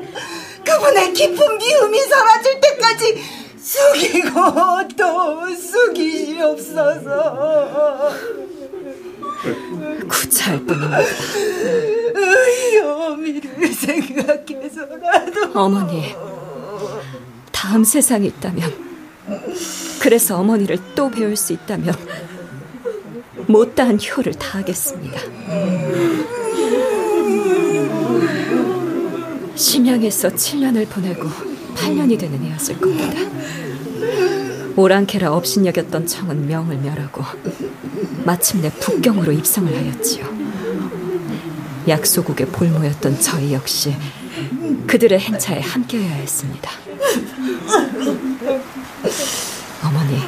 그분의 0.66 1.14
깊은 1.14 1.58
미움이 1.58 2.00
사라질 2.02 2.60
때까지 2.60 3.39
숙이고 3.70 4.30
또 4.98 5.56
숙이시옵소서 5.56 6.90
구차할 10.08 10.66
뿐입니다. 10.66 11.00
의의 12.16 12.82
어미를 12.82 13.68
생각해서라도 13.72 15.52
어머니, 15.54 16.16
다 17.52 17.70
다음 17.70 17.84
세상이 17.84 18.26
있다면, 18.28 18.74
그래서 20.02 20.40
어머니를 20.40 20.80
또 20.96 21.12
배울 21.12 21.36
수 21.36 21.54
있다면, 21.54 21.94
못다한 23.46 24.00
효를 24.02 24.34
다하겠습니다. 24.34 25.20
심양에서 29.56 30.30
7년을 30.30 30.90
보내고 30.90 31.49
8년이 31.80 32.20
되는 32.20 32.44
해였을 32.44 32.80
겁니다. 32.80 33.20
오랑캐라 34.76 35.32
업신여겼던 35.32 36.06
청은 36.08 36.48
명을 36.48 36.78
멸하고 36.78 37.24
마침내 38.24 38.72
북경으로 38.80 39.32
입성을 39.32 39.74
하였지요. 39.74 40.26
약소국의 41.88 42.48
볼모였던 42.48 43.20
저희 43.20 43.54
역시 43.54 43.96
그들의 44.88 45.20
행차에 45.20 45.60
함께해야 45.62 46.16
했습니다. 46.16 46.72
어머니, 49.84 50.22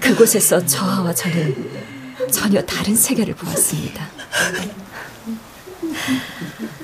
그곳에서 0.00 0.64
저와 0.64 1.12
저는 1.14 1.70
전혀 2.30 2.62
다른 2.62 2.94
세계를 2.94 3.34
보았습니다. 3.34 4.08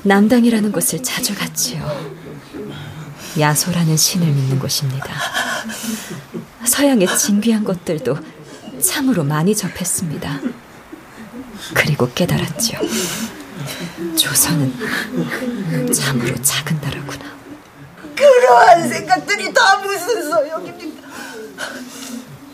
남당이라는 0.03 0.73
곳을 0.73 1.03
자주 1.03 1.35
갔지요. 1.35 2.08
야소라는 3.39 3.97
신을 3.97 4.27
믿는 4.27 4.59
곳입니다. 4.59 5.15
서양의 6.65 7.07
진귀한 7.17 7.65
것들도 7.65 8.17
참으로 8.81 9.25
많이 9.25 9.55
접했습니다. 9.55 10.41
그리고 11.75 12.11
깨달았지요. 12.15 12.81
조선은 14.17 14.73
참으로 15.93 16.41
작은 16.43 16.81
나라구나. 16.81 17.25
그러한 18.15 18.89
생각들이 18.89 19.53
다 19.53 19.77
무슨 19.83 20.31
소용입니까? 20.31 21.09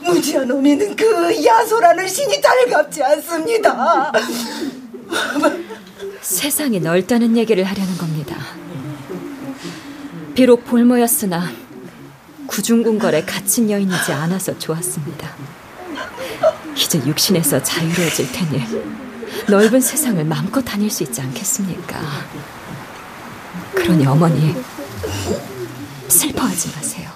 무지한 0.03 0.51
어미는 0.51 0.95
그 0.97 1.45
야소라는 1.45 2.07
신이 2.07 2.41
달갑지 2.41 3.03
않습니다. 3.03 4.13
세상이 6.21 6.81
넓다는 6.81 7.37
얘기를 7.37 7.65
하려는 7.65 7.97
겁니다. 7.99 8.14
비록 10.35 10.65
볼모였으나 10.65 11.49
구중궁궐에 12.49 13.25
갇힌 13.25 13.71
여인이지 13.71 14.13
않아서 14.13 14.59
좋았습니다. 14.59 15.31
이제 16.77 17.01
육신에서 17.07 17.63
자유로워질 17.63 18.33
테니 18.33 18.65
넓은 19.49 19.81
세상을 19.81 20.25
마음껏 20.25 20.61
다닐 20.63 20.91
수 20.91 21.05
있지 21.05 21.21
않겠습니까? 21.21 22.01
그러니 23.75 24.05
어머니 24.07 24.57
슬퍼하지 26.09 26.71
마세요. 26.75 27.11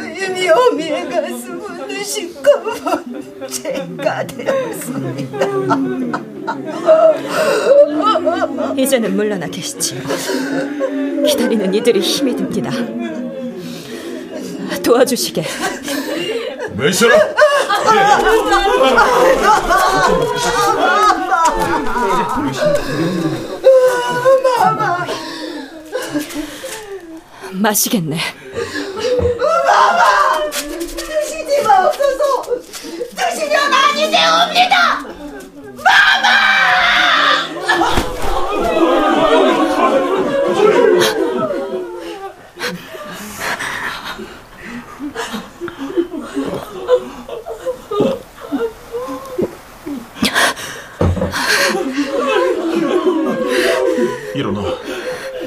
이미 0.00 0.48
어미의 0.48 1.10
가슴은 1.10 2.02
시커먼 2.02 3.46
죄가 3.48 4.26
되었습니다. 4.26 6.33
이제는 8.76 9.16
물러나 9.16 9.46
계시지요. 9.46 10.00
기다리는 11.26 11.72
이들이 11.74 12.00
힘이 12.00 12.36
듭니다. 12.36 12.70
도와주시게. 14.82 15.42
메시라! 16.76 17.16
마마! 24.58 25.06
마시겠네. 27.52 28.18
마마! 29.38 30.50
드시지 30.50 31.62
마옵소서! 31.62 32.42
드시면 33.16 33.72
아니 33.72 34.10
되옵니다! 34.10 35.00
마마! 35.84 36.34
일어나 54.34 54.62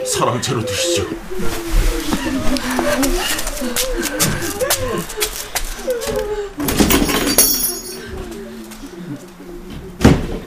사랑채로 0.05 0.63
드시죠. 0.65 1.05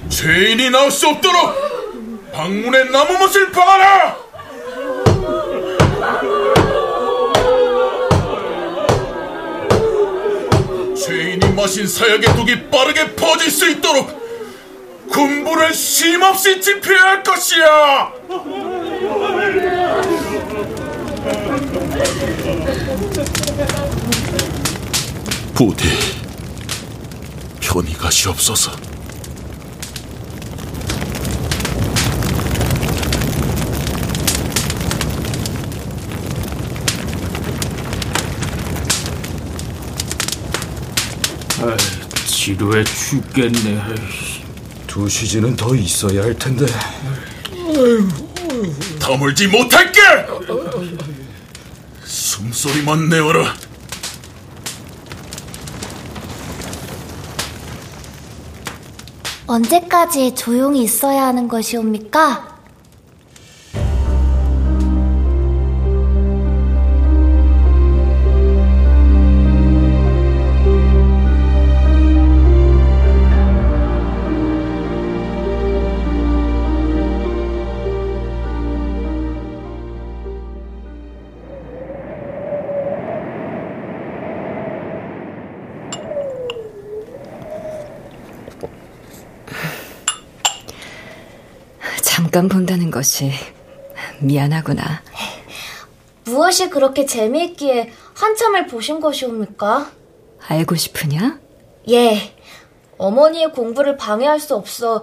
죄인이 0.08 0.70
나올 0.70 0.90
수 0.90 0.99
없도록 1.10 2.30
방문에 2.32 2.84
나무못을 2.84 3.50
박아라! 3.50 4.16
죄인이 10.96 11.54
마신 11.54 11.86
사약의 11.86 12.34
독이 12.36 12.70
빠르게 12.70 13.14
퍼질 13.16 13.50
수 13.50 13.68
있도록 13.70 14.20
군부를 15.10 15.74
쉼없이 15.74 16.60
집회해야 16.60 17.02
할 17.02 17.22
것이야! 17.22 18.12
부디 25.54 25.84
편히 27.60 27.92
가시옵소서. 27.92 28.89
지루해 42.50 42.82
죽겠네. 42.82 43.80
두 44.88 45.08
시즌은 45.08 45.54
더 45.54 45.72
있어야 45.72 46.24
할 46.24 46.36
텐데. 46.36 46.66
다물지 48.98 49.46
못할게! 49.46 50.00
숨소리만 52.02 53.08
내어라. 53.08 53.54
언제까지 59.46 60.34
조용히 60.34 60.82
있어야 60.82 61.26
하는 61.26 61.46
것이옵니까? 61.46 62.59
것이 93.00 93.32
미안하구나. 94.20 95.02
무엇이 96.24 96.68
그렇게 96.68 97.06
재미있기에 97.06 97.90
한참을 98.14 98.66
보신 98.66 99.00
것이옵니까? 99.00 99.90
알고 100.46 100.76
싶으냐? 100.76 101.40
예. 101.88 102.34
어머니의 102.98 103.52
공부를 103.52 103.96
방해할 103.96 104.38
수 104.38 104.54
없어 104.54 105.02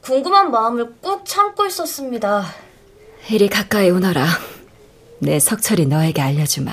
궁금한 0.00 0.50
마음을 0.50 0.94
꾹 1.02 1.26
참고 1.26 1.66
있었습니다. 1.66 2.46
이리 3.28 3.48
가까이 3.48 3.90
오너라. 3.90 4.26
내 5.18 5.38
석철이 5.38 5.84
너에게 5.86 6.22
알려주마. 6.22 6.72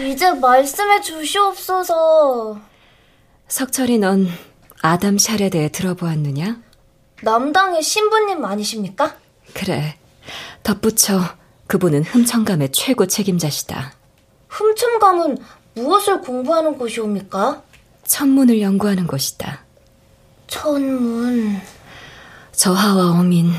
이제 0.00 0.32
말씀해 0.32 1.00
주시옵소서. 1.02 2.58
석철이 3.46 3.98
넌 3.98 4.28
아담 4.82 5.18
샬에 5.18 5.50
대해 5.50 5.68
들어보았느냐? 5.70 6.60
남당의 7.22 7.82
신부님 7.82 8.44
아니십니까? 8.44 9.16
그래. 9.54 9.96
덧붙여 10.62 11.20
그분은 11.66 12.04
흠청감의 12.04 12.72
최고 12.72 13.06
책임자시다. 13.06 13.92
흠첨감은 14.48 15.38
무엇을 15.74 16.20
공부하는 16.20 16.78
곳이옵니까? 16.78 17.62
천문을 18.06 18.60
연구하는 18.60 19.06
곳이다. 19.06 19.60
천문. 20.46 21.60
저하와 22.52 23.18
어민 23.18 23.52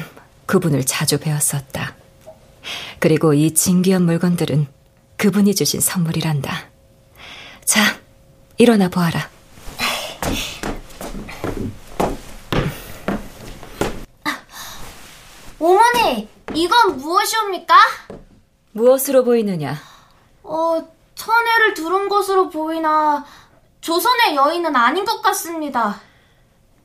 그분을 0.45 0.85
자주 0.85 1.19
배웠었다. 1.19 1.95
그리고 2.99 3.33
이 3.33 3.53
진귀한 3.53 4.03
물건들은 4.03 4.67
그분이 5.17 5.53
주신 5.55 5.79
선물이란다. 5.79 6.69
자, 7.65 7.99
일어나 8.57 8.89
보아라. 8.89 9.29
어머니, 15.59 16.27
이건 16.59 16.97
무엇이옵니까? 16.97 17.73
무엇으로 18.73 19.23
보이느냐? 19.23 19.77
어, 20.43 20.87
천혜를 21.15 21.73
두른 21.73 22.09
것으로 22.09 22.49
보이나 22.49 23.25
조선의 23.79 24.35
여인은 24.35 24.75
아닌 24.75 25.05
것 25.05 25.21
같습니다. 25.21 26.01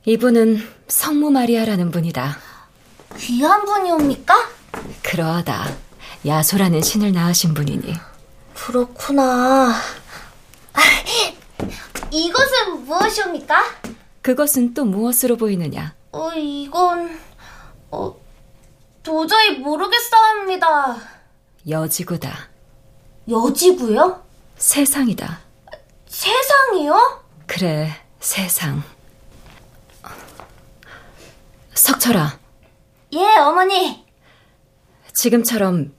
이분은 0.05 0.65
성모 0.87 1.29
마리아라는 1.31 1.91
분이다. 1.91 2.37
귀한 3.17 3.65
분이옵니까? 3.65 4.33
그러하다. 5.03 5.65
야소라는 6.25 6.81
신을 6.81 7.11
낳으신 7.11 7.53
분이니. 7.53 7.95
그렇구나. 8.53 9.73
이것은 12.11 12.85
무엇이옵니까? 12.85 13.61
그것은 14.21 14.73
또 14.73 14.85
무엇으로 14.85 15.35
보이느냐? 15.35 15.93
어, 16.13 16.31
이건 16.33 17.19
어, 17.91 18.24
도저히 19.05 19.59
모르겠사옵니다. 19.59 20.97
여지구다. 21.69 22.49
여지구요? 23.29 24.25
세상이다. 24.57 25.39
세상이요? 26.07 27.23
그래, 27.45 27.95
세상. 28.19 28.83
석철아. 31.75 32.39
예, 33.13 33.37
어머니. 33.37 34.03
지금처럼 35.13 35.93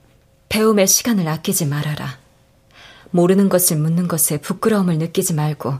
배움의 0.48 0.88
시간을 0.88 1.28
아끼지 1.28 1.66
말아라. 1.66 2.18
모르는 3.12 3.48
것을 3.48 3.76
묻는 3.76 4.08
것에 4.08 4.38
부끄러움을 4.38 4.98
느끼지 4.98 5.34
말고 5.34 5.74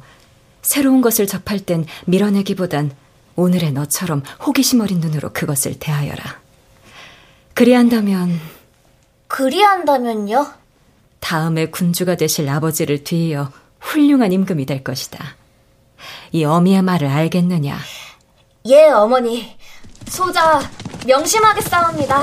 새로운 0.63 1.01
것을 1.01 1.27
접할 1.27 1.59
땐 1.59 1.87
밀어내기보단 2.07 2.95
오늘의 3.35 3.73
너처럼 3.73 4.23
호기심 4.47 4.81
어린 4.81 5.01
눈으로 5.01 5.33
그것을 5.33 5.79
대하여라. 5.81 6.46
그리한다면 7.57 8.39
그리한다면요? 9.29 10.47
다음에 11.21 11.65
군주가 11.71 12.15
되실 12.15 12.51
아버지를 12.51 13.03
뒤이어 13.03 13.51
훌륭한 13.81 14.31
임금이 14.31 14.67
될 14.67 14.85
것이다. 14.85 15.37
이 16.33 16.45
어미의 16.45 16.83
말을 16.83 17.09
알겠느냐? 17.09 17.79
예, 18.67 18.89
어머니. 18.91 19.57
소자 20.07 20.61
명심하겠사옵니다. 21.07 22.21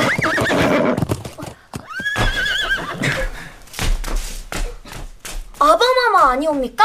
아바마마 5.58 6.32
아니옵니까? 6.34 6.84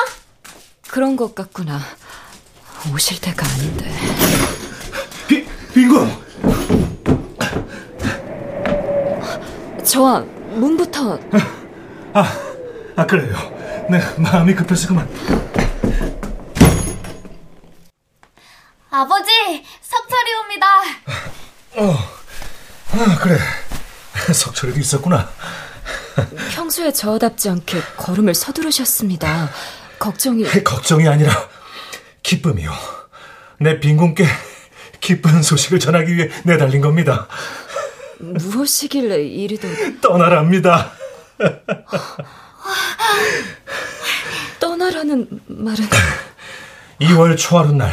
그런 0.88 1.16
것 1.16 1.34
같구나. 1.34 1.80
오실 2.94 3.20
때가 3.20 3.46
아닌데. 3.46 3.94
비, 5.28 5.46
빈군! 5.74 6.27
저와 9.88 10.20
문부터. 10.50 11.18
아, 12.12 12.32
아, 12.94 13.06
그래요. 13.06 13.34
네, 13.90 13.98
마음이 14.18 14.54
급해서 14.54 14.88
그만. 14.88 15.08
아버지, 18.90 19.30
석철이 19.80 20.34
옵니다. 20.42 20.66
어, 21.76 21.96
아, 22.92 23.18
그래. 23.18 23.38
석철이도 24.34 24.78
있었구나. 24.78 25.30
평소에 26.50 26.92
저답지 26.92 27.48
않게 27.48 27.80
걸음을 27.96 28.34
서두르셨습니다. 28.34 29.48
걱정이. 29.98 30.44
걱정이 30.64 31.08
아니라 31.08 31.32
기쁨이요. 32.22 32.72
내 33.60 33.80
빈군께 33.80 34.26
기쁜 35.00 35.42
소식을 35.42 35.78
전하기 35.78 36.14
위해 36.14 36.28
내달린 36.44 36.82
겁니다. 36.82 37.26
무엇이길래 38.18 39.22
이리도 39.22 40.00
떠나랍니다. 40.00 40.92
떠나라는 44.60 45.28
말은 45.46 45.88
2월 47.00 47.36
초하루 47.38 47.72
날 47.72 47.92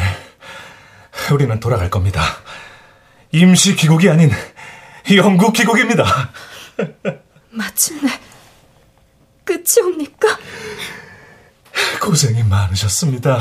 우리는 1.32 1.58
돌아갈 1.60 1.90
겁니다. 1.90 2.22
임시 3.32 3.76
귀국이 3.76 4.08
아닌 4.10 4.30
영국 5.14 5.52
귀국입니다. 5.52 6.32
마침내 7.50 8.10
끝이옵니까? 9.44 10.38
고생이 12.00 12.42
많으셨습니다. 12.42 13.38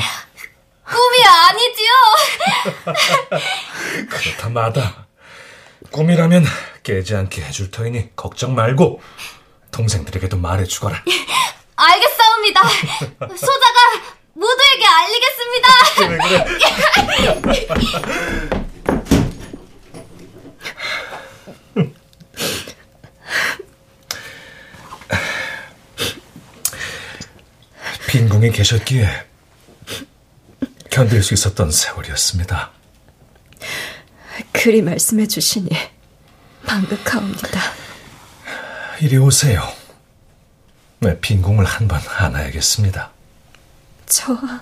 꿈이 0.86 1.26
아니지요. 1.26 1.92
그렇다 4.10 4.50
마다 4.50 5.08
꿈이라면 5.92 6.46
깨지 6.86 7.16
않게 7.16 7.42
해줄 7.42 7.72
터이니 7.72 8.16
걱정 8.16 8.56
말고 8.56 9.02
동생들에게도 9.72 10.38
말해 10.38 10.64
주거라. 10.66 11.04
알겠사옵니다. 11.76 12.62
소자가 13.36 14.16
모두에게 14.34 14.86
알리겠습니다. 14.86 15.68
그래, 15.98 16.18
그래. 17.42 17.68
빈궁에 28.08 28.52
계셨기에 28.52 29.10
견딜 30.92 31.24
수 31.24 31.34
있었던 31.34 31.72
세월이었습니다. 31.72 32.72
그리 34.54 34.82
말씀해 34.82 35.28
주시니 35.28 35.68
반극하옵니다. 36.86 37.60
이리 39.02 39.18
오세요. 39.18 39.62
네, 41.00 41.20
빈궁을 41.20 41.66
한 41.66 41.88
번 41.88 42.00
안아야겠습니다. 42.18 43.12
저와 44.06 44.62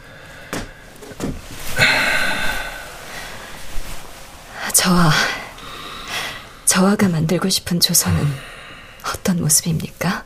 저와 4.74 5.12
저와가 6.66 7.08
만들고 7.10 7.50
싶은 7.50 7.80
조선은 7.80 8.26
어떤 9.14 9.42
모습입니까? 9.42 10.24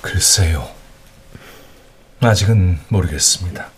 글쎄요. 0.00 0.68
아직은 2.20 2.80
모르겠습니다. 2.88 3.68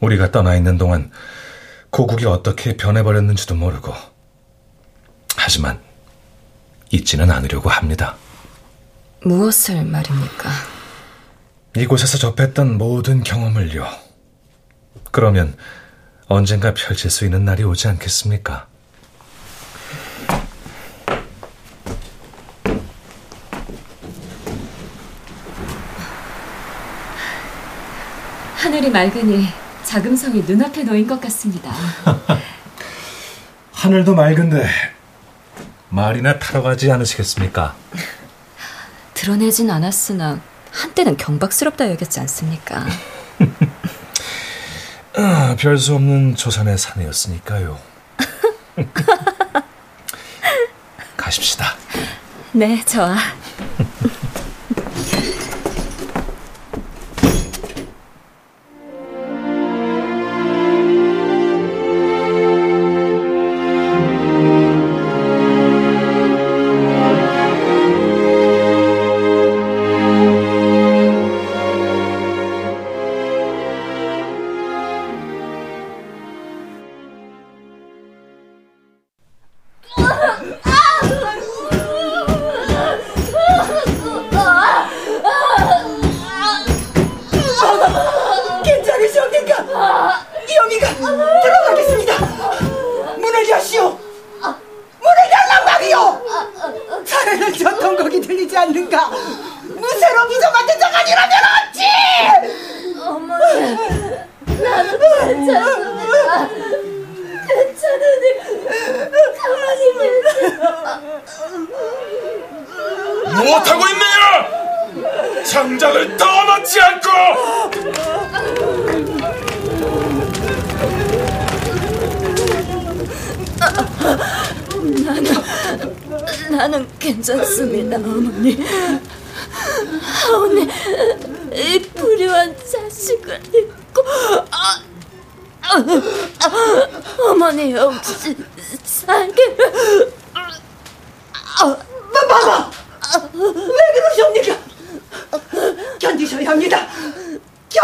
우리가 0.00 0.30
떠나 0.30 0.54
있는 0.56 0.76
동안 0.76 1.10
고국이 1.96 2.26
어떻게 2.26 2.76
변해버렸는지도 2.76 3.54
모르고 3.54 3.94
하지만 5.34 5.80
잊지는 6.90 7.30
않으려고 7.30 7.70
합니다. 7.70 8.16
무엇을 9.22 9.82
말입니까? 9.82 10.50
이곳에서 11.74 12.18
접했던 12.18 12.76
모든 12.76 13.22
경험을요. 13.22 13.88
그러면 15.10 15.56
언젠가 16.28 16.74
펼칠 16.74 17.08
수 17.08 17.24
있는 17.24 17.46
날이 17.46 17.64
오지 17.64 17.88
않겠습니까? 17.88 18.66
하늘이 28.56 28.90
맑으니 28.90 29.46
자금성이 29.86 30.42
눈앞에 30.42 30.82
놓인 30.82 31.06
것 31.06 31.20
같습니다. 31.20 31.70
하늘도 33.72 34.16
맑은데 34.16 34.68
말이나 35.90 36.38
타러 36.40 36.60
가지 36.62 36.90
않으시겠습니까? 36.90 37.76
드러내진 39.14 39.70
않았으나 39.70 40.40
한때는 40.72 41.16
경박스럽다 41.16 41.88
여겼지 41.90 42.18
않습니까? 42.20 42.84
아, 45.16 45.54
별 45.58 45.78
수 45.78 45.94
없는 45.94 46.34
조선의 46.34 46.76
사내였으니까요. 46.76 47.78
가십시다. 51.16 51.76
네, 52.52 52.84
저와. 52.84 53.16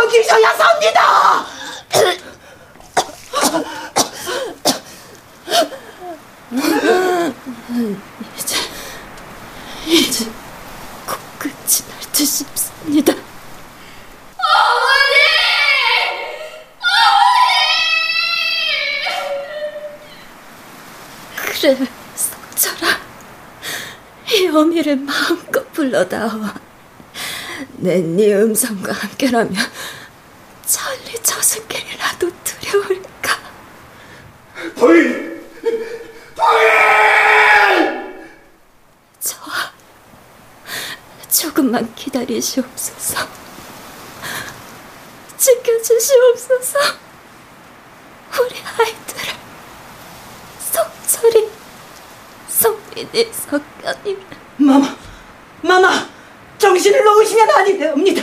견디셔야 0.03 0.55
삽니다. 0.57 1.47
이제 8.37 8.57
이제 9.87 10.25
곧 11.07 11.19
끝이 11.39 11.89
날 11.89 12.01
듯 12.13 12.27
싶습니다. 12.27 13.13
어머니! 14.39 15.15
어머니! 21.39 21.61
그래, 21.61 21.87
석철아. 22.15 22.99
이 24.33 24.49
어미를 24.49 24.97
마음껏 24.97 25.73
불러다오. 25.73 26.31
내네 27.75 28.35
음성과 28.35 28.93
함께라면 28.93 29.55
천리 30.67 31.15
저승길이라도 31.23 32.31
두려울까? 32.45 33.39
부인! 34.77 35.43
부인! 36.35 38.27
저와 39.21 39.73
조금만 41.73 41.95
기다리시옵소서. 41.95 43.27
지켜주시옵소서. 45.39 46.79
우리 48.41 48.57
아이들을 48.79 49.35
성철이, 50.61 51.51
성민이, 52.49 53.33
석현이 53.33 54.19
마마, 54.59 54.97
마마, 55.63 56.09
정신을 56.59 57.03
놓으시면 57.05 57.51
아니 57.51 57.79
되옵니다. 57.79 58.23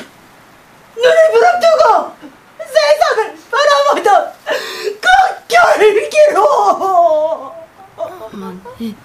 눈을 0.96 1.32
부릅뜨고 1.32 2.16
세상을 2.60 3.38
바라보던 3.50 4.34
그 4.46 5.08
결기로. 5.48 6.44
어머니, 7.98 8.96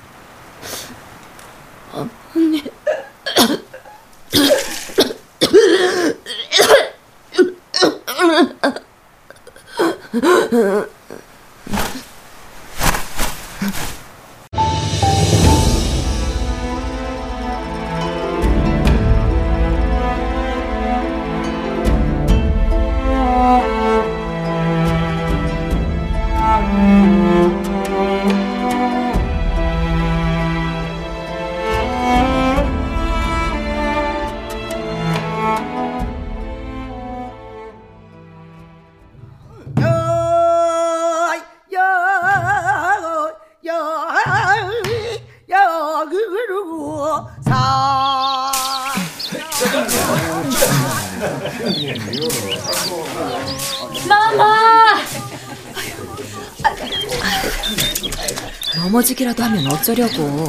넘어지기라도 59.15 59.43
하면 59.45 59.67
어쩌려고. 59.69 60.49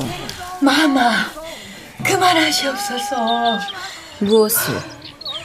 마마, 0.61 1.31
그만하시옵소서. 2.03 3.59
무엇을? 4.19 4.79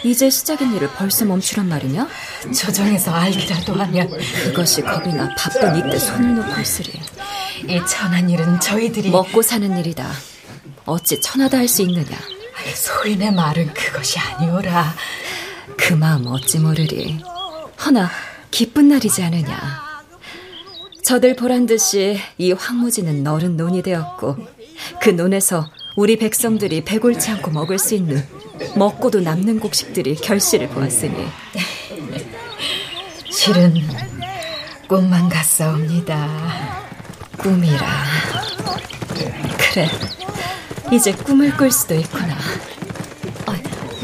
이제 0.02 0.30
시작인 0.30 0.74
일을 0.74 0.88
벌써 0.96 1.24
멈추란 1.24 1.68
말이냐? 1.68 2.08
조정에서 2.56 3.12
알기라도 3.12 3.74
하면 3.74 4.10
그것이 4.44 4.82
겁이 4.82 5.12
나 5.14 5.28
바쁜 5.36 5.76
이때 5.76 5.98
손을 5.98 6.34
놓고 6.36 6.60
있으리. 6.60 7.00
이 7.68 7.80
천한 7.86 8.28
일은 8.30 8.58
저희들이 8.60 9.10
먹고 9.10 9.42
사는 9.42 9.76
일이다. 9.78 10.10
어찌 10.86 11.20
천하다 11.20 11.58
할 11.58 11.68
수 11.68 11.82
있느냐? 11.82 12.16
소인의 12.74 13.32
말은 13.32 13.74
그것이 13.74 14.18
아니오라. 14.18 14.94
그 15.76 15.92
마음 15.92 16.26
어찌 16.26 16.58
모르리. 16.58 17.22
허나 17.84 18.10
기쁜 18.50 18.88
날이지 18.88 19.22
않으냐. 19.22 19.89
저들 21.11 21.34
보란 21.34 21.66
듯이 21.66 22.20
이 22.38 22.52
황무지는 22.52 23.24
너른 23.24 23.56
논이 23.56 23.82
되었고 23.82 24.36
그 25.02 25.11
논에서 25.11 25.68
우리 25.96 26.16
백성들이 26.16 26.84
배골치 26.84 27.32
않고 27.32 27.50
먹을 27.50 27.80
수 27.80 27.96
있는 27.96 28.24
먹고도 28.76 29.20
남는 29.20 29.58
곡식들이 29.58 30.14
결실을 30.14 30.68
보았으니 30.68 31.26
실은 33.28 33.74
꿈만 34.86 35.28
같사옵니다. 35.28 36.28
꿈이라. 37.38 37.86
그래, 39.58 39.88
이제 40.92 41.11
꿈을 41.11 41.56
꿀 41.56 41.72
수도 41.72 41.96
있구나. 41.96 42.36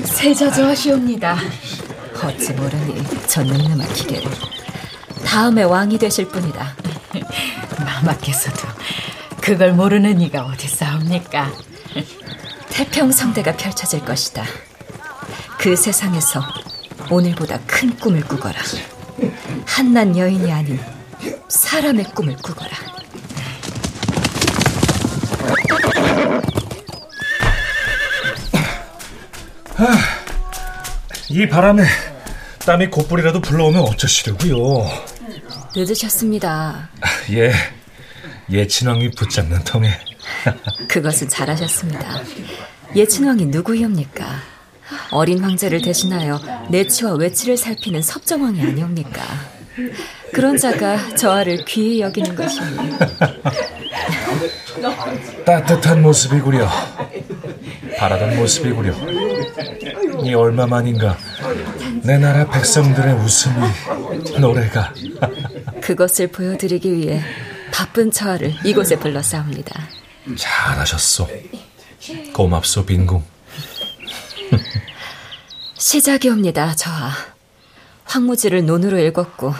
세자저하시옵니다. 0.02 1.38
어찌 2.24 2.52
모르니 2.52 3.00
저 3.28 3.44
늠름한 3.44 3.92
기계를. 3.92 4.28
다음에 5.24 5.62
왕이 5.62 5.98
되실 5.98 6.26
분이다. 6.26 6.85
마마께서도 7.84 8.68
그걸 9.40 9.72
모르는 9.72 10.20
이가 10.20 10.44
어디 10.46 10.68
싸웁니까? 10.68 11.52
태평성대가 12.70 13.56
펼쳐질 13.56 14.04
것이다. 14.04 14.44
그 15.58 15.74
세상에서 15.76 16.42
오늘보다 17.10 17.58
큰 17.66 17.96
꿈을 17.96 18.20
꾸거라. 18.22 18.60
한낱 19.66 20.16
여인이 20.16 20.52
아닌 20.52 20.80
사람의 21.48 22.04
꿈을 22.14 22.36
꾸거라. 22.36 22.70
아, 29.78 29.98
이 31.28 31.46
바람에 31.48 31.84
땀이 32.64 32.88
곧불이라도 32.90 33.40
불러오면 33.40 33.82
어쩌시려고요? 33.82 34.90
늦으셨습니다. 35.76 36.88
예, 37.30 37.52
예친왕이 38.50 39.10
붙잡는 39.12 39.64
통에. 39.64 39.90
그것은 40.88 41.28
잘하셨습니다. 41.28 42.20
예친왕이 42.94 43.46
누구이옵니까? 43.46 44.24
어린 45.10 45.42
황제를 45.42 45.82
대신하여 45.82 46.40
내치와 46.70 47.14
외치를 47.14 47.56
살피는 47.56 48.02
섭정왕이 48.02 48.60
아니옵니까? 48.60 49.22
그런 50.32 50.56
자가 50.56 51.16
저하를 51.16 51.64
귀히 51.64 52.00
여기는 52.00 52.34
것이니. 52.34 52.90
따뜻한 55.44 56.02
모습이구려. 56.02 56.68
바라던 57.98 58.36
모습이구려. 58.36 58.94
이 60.24 60.34
얼마만인가 60.34 61.16
내 62.02 62.18
나라 62.18 62.46
백성들의 62.48 63.14
웃음이 63.14 63.54
노래가 64.40 64.92
그것을 65.86 66.26
보여드리기 66.32 66.92
위해 66.96 67.22
바쁜 67.70 68.10
처하를 68.10 68.52
이곳에 68.64 68.98
불러싸옵니다. 68.98 69.88
잘하셨소. 70.36 71.28
고맙소 72.32 72.84
빈궁. 72.84 73.22
시작이옵니다, 75.78 76.74
저하. 76.74 77.12
황무지를 78.02 78.66
논으로 78.66 78.98
읽었고 78.98 79.54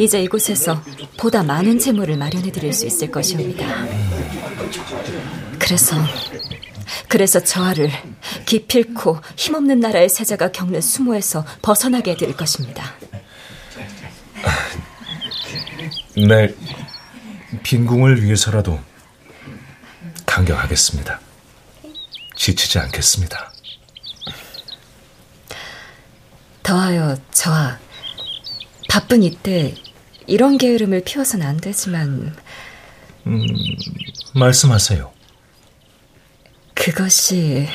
이제 0.00 0.20
이곳에서 0.20 0.82
보다 1.16 1.44
많은 1.44 1.78
재물을 1.78 2.16
마련해 2.16 2.50
드릴 2.50 2.72
수 2.72 2.84
있을 2.84 3.12
것입니다. 3.12 3.86
그래서 5.60 5.96
그래서 7.06 7.38
저하를 7.38 7.88
기필코 8.46 9.20
힘없는 9.36 9.78
나라의 9.78 10.08
세자가 10.08 10.50
겪는 10.50 10.80
수모에서 10.80 11.44
벗어나게 11.62 12.12
해드릴 12.12 12.36
것입니다. 12.36 12.94
네, 16.14 16.54
빈궁을 17.62 18.22
위해서라도 18.22 18.78
강경하겠습니다. 20.26 21.20
지치지 22.36 22.78
않겠습니다. 22.78 23.50
더하여 26.62 27.16
저하 27.32 27.78
바쁜 28.88 29.22
이때 29.22 29.74
이런 30.26 30.58
게으름을 30.58 31.02
피워서는 31.04 31.46
안 31.46 31.56
되지만 31.56 32.36
음, 33.26 33.46
말씀하세요. 34.34 35.10
그것이 36.74 37.68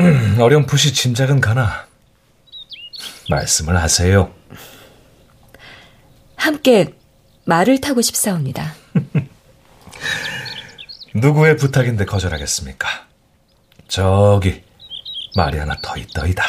음, 0.00 0.36
어렴풋이 0.38 0.92
짐작은 0.92 1.40
가나 1.40 1.86
말씀을 3.28 3.76
하세요. 3.76 4.32
함께 6.44 6.94
말을 7.46 7.80
타고 7.80 8.02
싶사옵니다. 8.02 8.74
누구의 11.14 11.56
부탁인데 11.56 12.04
거절하겠습니까? 12.04 12.86
저기 13.88 14.62
말이 15.36 15.56
하나 15.56 15.74
더 15.80 15.96
있더이다. 15.96 16.44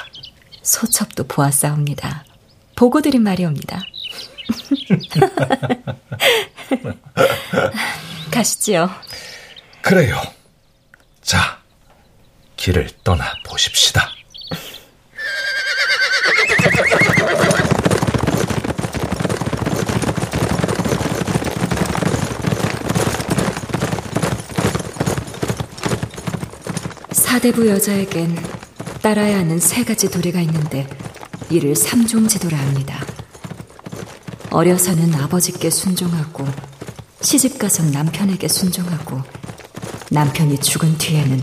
소첩도 0.64 1.28
보았사옵니다. 1.28 2.26
보고 2.76 3.02
드린 3.02 3.24
말이옵니다. 3.24 3.82
가시지요. 8.32 8.90
그래요. 9.82 10.22
자, 11.22 11.62
길을 12.58 12.90
떠나 13.06 13.34
보십시다. 13.46 14.10
사대부 27.36 27.68
여자에겐 27.68 28.34
따라야 29.02 29.40
하는 29.40 29.60
세 29.60 29.84
가지 29.84 30.10
도리가 30.10 30.40
있는데 30.40 30.88
이를 31.50 31.76
삼종제도라 31.76 32.58
합니다. 32.58 33.06
어려서는 34.52 35.14
아버지께 35.16 35.70
순종하고 35.70 36.48
시집가선 37.20 37.92
남편에게 37.92 38.48
순종하고 38.48 39.22
남편이 40.12 40.60
죽은 40.60 40.98
뒤에는 40.98 41.42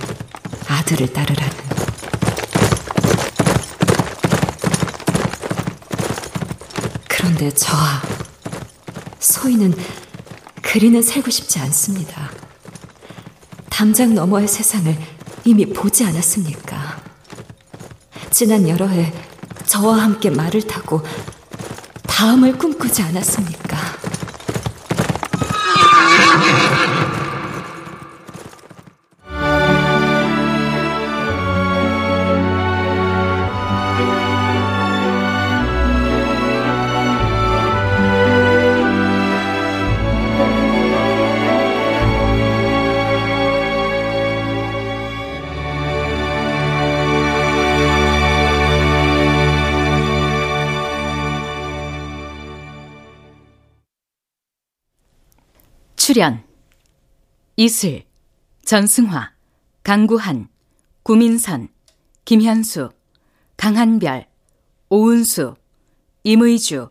아들을 0.66 1.12
따르라는 1.12 1.56
그런데 7.06 7.50
저와 7.50 8.00
소희는 9.18 9.74
그리는 10.62 11.02
살고 11.02 11.30
싶지 11.30 11.58
않습니다. 11.58 12.30
담장 13.68 14.14
너머의 14.14 14.48
세상을 14.48 15.11
이미 15.44 15.66
보지 15.66 16.04
않았습니까? 16.04 17.02
지난 18.30 18.68
여러 18.68 18.86
해 18.86 19.12
저와 19.66 19.96
함께 19.98 20.30
말을 20.30 20.62
타고 20.62 21.02
다음을 22.06 22.56
꿈꾸지 22.58 23.02
않았습니까? 23.02 23.61
출연 56.12 56.44
이슬, 57.56 58.04
전승화, 58.66 59.32
강구한, 59.82 60.48
구민선, 61.04 61.68
김현수, 62.26 62.90
강한별, 63.56 64.26
오은수, 64.90 65.54
임의주 66.22 66.90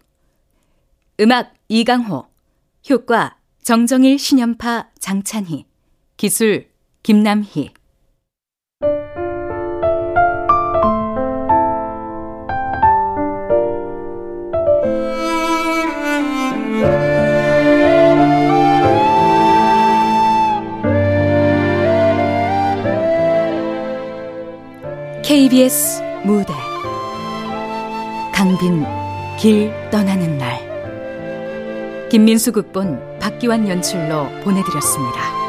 음악 1.20 1.54
이강호 1.68 2.30
효과 2.90 3.38
정정일 3.62 4.18
신연파 4.18 4.90
장찬희 4.98 5.68
기술 6.18 6.72
김남희 7.04 7.76
KBS 25.32 26.02
무대 26.26 26.52
강빈 28.34 28.84
길 29.40 29.72
떠나는 29.90 30.38
날 30.38 30.60
김민수 32.10 32.52
극본 32.52 33.18
박기환 33.18 33.70
연출로 33.70 34.28
보내드렸습니다. 34.44 35.41